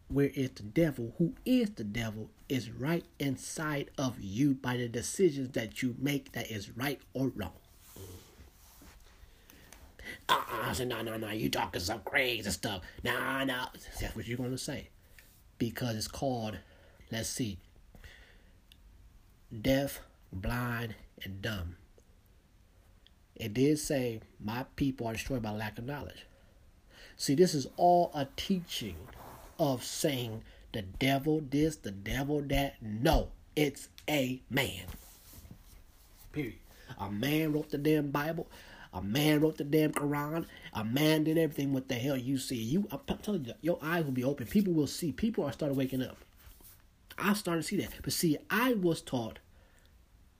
where 0.07 0.31
is 0.33 0.51
the 0.51 0.63
devil, 0.63 1.13
who 1.17 1.33
is 1.43 1.71
the 1.71 1.83
devil, 1.83 2.29
is 2.47 2.71
right 2.71 3.03
inside 3.19 3.91
of 3.97 4.21
you 4.21 4.53
by 4.53 4.77
the 4.77 4.87
decisions 4.87 5.51
that 5.55 5.83
you 5.83 5.95
make 5.99 6.31
that 6.31 6.49
is 6.49 6.69
right 6.77 7.01
or 7.13 7.27
wrong. 7.35 7.51
Uh, 10.29 10.39
I 10.63 10.71
said, 10.71 10.87
no, 10.87 11.01
no, 11.01 11.17
no, 11.17 11.29
you 11.29 11.49
talking 11.49 11.81
some 11.81 12.03
crazy 12.05 12.49
stuff. 12.51 12.83
Nah, 13.03 13.43
nah, 13.43 13.65
that's 13.99 14.15
what 14.15 14.25
you're 14.25 14.37
going 14.37 14.51
to 14.51 14.57
say. 14.57 14.87
Because 15.57 15.97
it's 15.97 16.07
called, 16.07 16.57
let's 17.11 17.27
see, 17.27 17.57
deaf, 19.61 19.99
blind, 20.31 20.95
and 21.21 21.41
dumb. 21.41 21.75
It 23.35 23.53
did 23.53 23.77
say, 23.77 24.21
My 24.41 24.65
people 24.77 25.07
are 25.07 25.13
destroyed 25.13 25.41
by 25.41 25.51
lack 25.51 25.77
of 25.77 25.85
knowledge. 25.85 26.25
See, 27.19 27.35
this 27.35 27.53
is 27.53 27.67
all 27.75 28.11
a 28.15 28.29
teaching 28.37 28.95
of 29.59 29.83
saying 29.83 30.41
the 30.71 30.83
devil 30.83 31.41
this, 31.49 31.75
the 31.75 31.91
devil 31.91 32.41
that. 32.43 32.75
No, 32.81 33.27
it's 33.57 33.89
a 34.09 34.41
man. 34.49 34.85
Period. 36.31 36.55
A 36.97 37.11
man 37.11 37.51
wrote 37.51 37.71
the 37.71 37.77
damn 37.77 38.09
Bible. 38.09 38.47
A 38.93 39.01
man 39.01 39.41
wrote 39.41 39.57
the 39.57 39.65
damn 39.65 39.91
Quran. 39.91 40.45
A 40.73 40.85
man 40.85 41.25
did 41.25 41.37
everything. 41.37 41.73
What 41.73 41.89
the 41.89 41.95
hell 41.95 42.15
you 42.15 42.37
see? 42.37 42.55
You, 42.55 42.87
I'm 42.89 43.01
telling 43.17 43.43
you, 43.43 43.53
your 43.59 43.79
eyes 43.81 44.05
will 44.05 44.13
be 44.13 44.23
open. 44.23 44.47
People 44.47 44.71
will 44.71 44.87
see. 44.87 45.11
People 45.11 45.43
are 45.43 45.51
starting 45.51 45.77
waking 45.77 46.01
up. 46.01 46.17
I'm 47.17 47.35
starting 47.35 47.61
to 47.61 47.67
see 47.67 47.75
that. 47.81 47.89
But 48.01 48.13
see, 48.13 48.37
I 48.49 48.75
was 48.75 49.01
taught 49.01 49.39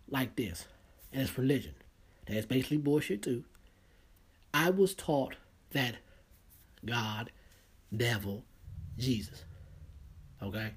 like 0.10 0.38
this, 0.38 0.66
and 1.12 1.24
it's 1.24 1.38
religion. 1.38 1.74
That's 2.26 2.46
basically 2.46 2.78
bullshit 2.78 3.22
too. 3.22 3.44
I 4.54 4.70
was 4.70 4.94
taught 4.94 5.36
that 5.72 5.96
God, 6.86 7.32
devil, 7.96 8.44
Jesus. 8.98 9.44
Okay, 10.42 10.72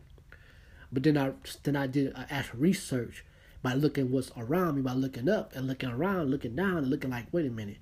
but 0.91 1.03
then 1.03 1.17
I 1.17 1.33
then 1.63 1.77
I 1.77 1.87
did 1.87 2.15
I 2.15 2.27
actual 2.31 2.59
research 2.61 3.25
by 3.63 3.75
looking 3.75 4.11
what's 4.11 4.33
around 4.37 4.77
me, 4.77 4.83
by 4.83 4.93
looking 4.93 5.29
up 5.29 5.55
and 5.55 5.67
looking 5.67 5.91
around, 5.91 6.31
looking 6.31 6.57
down, 6.57 6.79
and 6.79 6.89
looking 6.89 7.11
like, 7.11 7.27
wait 7.31 7.47
a 7.47 7.51
minute, 7.51 7.79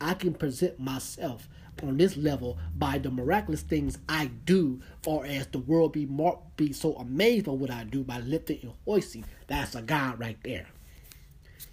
I 0.00 0.14
can 0.14 0.34
present 0.34 0.78
myself 0.78 1.48
on 1.82 1.96
this 1.96 2.16
level 2.16 2.58
by 2.76 2.98
the 2.98 3.10
miraculous 3.10 3.62
things 3.62 3.98
I 4.08 4.26
do, 4.44 4.80
or 5.06 5.26
as 5.26 5.48
the 5.48 5.58
world 5.58 5.92
be 5.92 6.06
more, 6.06 6.40
be 6.56 6.72
so 6.72 6.94
amazed 6.94 7.46
by 7.46 7.52
what 7.52 7.70
I 7.70 7.84
do 7.84 8.04
by 8.04 8.20
lifting 8.20 8.60
and 8.62 8.72
hoisting. 8.84 9.24
That's 9.48 9.74
a 9.74 9.82
God 9.82 10.20
right 10.20 10.38
there. 10.44 10.68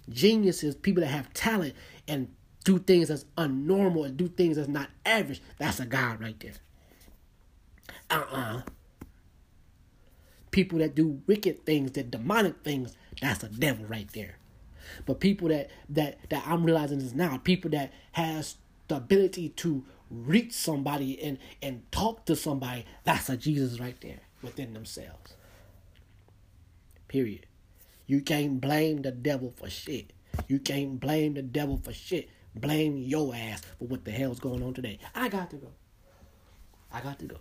Genius 0.08 0.64
is 0.64 0.74
people 0.74 1.02
that 1.02 1.08
have 1.08 1.32
talent 1.32 1.74
and 2.08 2.34
do 2.62 2.78
things 2.78 3.08
that's 3.08 3.24
unnormal 3.36 4.06
and 4.06 4.16
do 4.16 4.28
things 4.28 4.56
that's 4.56 4.68
not 4.68 4.88
average. 5.04 5.42
That's 5.58 5.80
a 5.80 5.86
God 5.86 6.20
right 6.20 6.38
there. 6.40 6.52
Uh-uh. 8.10 8.62
People 10.50 10.78
that 10.80 10.94
do 10.94 11.22
wicked 11.26 11.64
things, 11.64 11.92
that 11.92 12.10
demonic 12.10 12.62
things, 12.62 12.96
that's 13.20 13.42
a 13.42 13.48
devil 13.48 13.86
right 13.86 14.08
there. 14.12 14.36
But 15.06 15.20
people 15.20 15.48
that 15.48 15.70
that 15.88 16.18
that 16.28 16.44
I'm 16.46 16.64
realizing 16.64 17.00
is 17.00 17.14
now 17.14 17.38
people 17.38 17.70
that 17.70 17.92
has 18.12 18.56
the 18.88 18.96
ability 18.96 19.50
to 19.50 19.84
reach 20.10 20.52
somebody 20.52 21.20
and 21.22 21.38
and 21.62 21.90
talk 21.90 22.26
to 22.26 22.36
somebody, 22.36 22.84
that's 23.04 23.28
a 23.28 23.36
Jesus 23.36 23.80
right 23.80 23.98
there 24.00 24.20
within 24.42 24.74
themselves. 24.74 25.34
Period. 27.08 27.46
You 28.06 28.20
can't 28.20 28.60
blame 28.60 29.02
the 29.02 29.12
devil 29.12 29.52
for 29.56 29.70
shit. 29.70 30.12
You 30.48 30.58
can't 30.58 31.00
blame 31.00 31.34
the 31.34 31.42
devil 31.42 31.80
for 31.82 31.92
shit. 31.92 32.28
Blame 32.54 32.96
your 32.96 33.34
ass 33.34 33.62
for 33.78 33.86
what 33.86 34.04
the 34.04 34.10
hell's 34.10 34.40
going 34.40 34.62
on 34.62 34.74
today. 34.74 34.98
I 35.14 35.28
got 35.28 35.50
to 35.50 35.56
go. 35.56 35.68
I 36.92 37.00
got 37.00 37.18
to 37.20 37.26
go. 37.26 37.36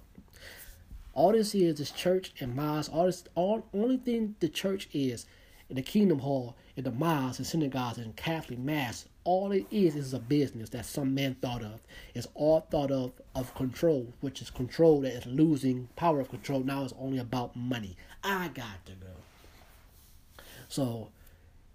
All 1.13 1.33
this 1.33 1.53
is 1.53 1.79
is 1.79 1.91
church 1.91 2.31
and 2.39 2.55
mosque. 2.55 2.91
All 2.93 3.05
this, 3.05 3.25
all 3.35 3.65
only 3.73 3.97
thing 3.97 4.35
the 4.39 4.47
church 4.47 4.87
is 4.93 5.25
in 5.69 5.75
the 5.75 5.81
kingdom 5.81 6.19
hall, 6.19 6.55
in 6.77 6.85
the 6.85 6.91
mosques 6.91 7.39
and 7.39 7.47
synagogues 7.47 7.97
and 7.97 8.15
Catholic 8.15 8.59
mass. 8.59 9.05
All 9.23 9.51
it 9.51 9.65
is 9.69 9.95
is 9.95 10.13
a 10.13 10.19
business 10.19 10.69
that 10.69 10.85
some 10.85 11.13
man 11.13 11.35
thought 11.41 11.61
of. 11.61 11.81
It's 12.15 12.27
all 12.33 12.61
thought 12.61 12.91
of 12.91 13.11
of 13.35 13.53
control, 13.55 14.13
which 14.21 14.41
is 14.41 14.49
control 14.49 15.01
that 15.01 15.13
is 15.13 15.25
losing 15.25 15.89
power 15.97 16.21
of 16.21 16.29
control. 16.29 16.61
Now 16.61 16.83
it's 16.85 16.93
only 16.97 17.17
about 17.17 17.55
money. 17.55 17.97
I 18.23 18.47
got 18.47 18.85
to 18.85 18.93
go. 18.93 20.43
So, 20.69 21.09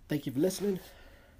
thank 0.09 0.25
you 0.25 0.33
for 0.33 0.41
listening. 0.41 0.81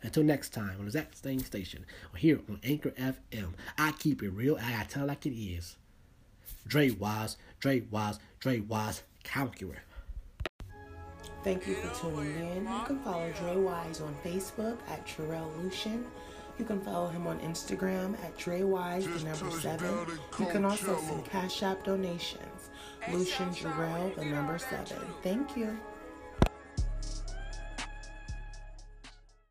Until 0.03 0.23
next 0.23 0.51
time 0.51 0.71
on 0.79 0.79
the 0.79 0.87
exact 0.87 1.23
same 1.23 1.41
station, 1.41 1.85
here 2.17 2.41
on 2.49 2.61
Anchor 2.63 2.91
FM. 2.91 3.55
I 3.79 3.93
keep 3.93 4.23
it 4.23 4.31
real. 4.31 4.59
I 4.61 4.85
tell 4.85 5.05
it 5.05 5.09
like 5.09 5.27
it 5.27 5.35
is. 5.35 5.77
Dre 6.67 6.91
Wise, 6.91 7.37
Dre 7.61 7.81
Wise, 7.91 8.19
Dre 8.41 8.61
Wise, 8.61 9.03
Calculator. 9.25 9.83
Thank 11.43 11.67
you 11.67 11.75
for 11.75 11.95
tuning 12.01 12.57
in. 12.57 12.65
You 12.65 12.83
can 12.87 12.99
follow 13.01 13.31
Dre 13.39 13.57
Wise 13.57 14.01
on 14.01 14.15
Facebook 14.25 14.79
at 14.89 15.07
Terrell 15.07 15.53
Lucian. 15.63 16.05
You 16.59 16.65
can 16.65 16.81
follow 16.81 17.09
him 17.09 17.27
on 17.27 17.39
Instagram 17.41 18.15
at 18.25 18.37
Dre 18.37 18.63
Wise, 18.63 19.05
the 19.07 19.29
number 19.29 19.61
seven. 19.61 19.95
You 20.39 20.47
can 20.47 20.65
also 20.65 20.99
send 20.99 21.25
Cash 21.27 21.63
App 21.63 21.85
donations. 21.85 22.71
Lucian 23.13 23.51
Jarrell, 23.51 24.15
the 24.17 24.25
number 24.25 24.59
seven. 24.59 24.99
Thank 25.23 25.57
you. 25.57 25.79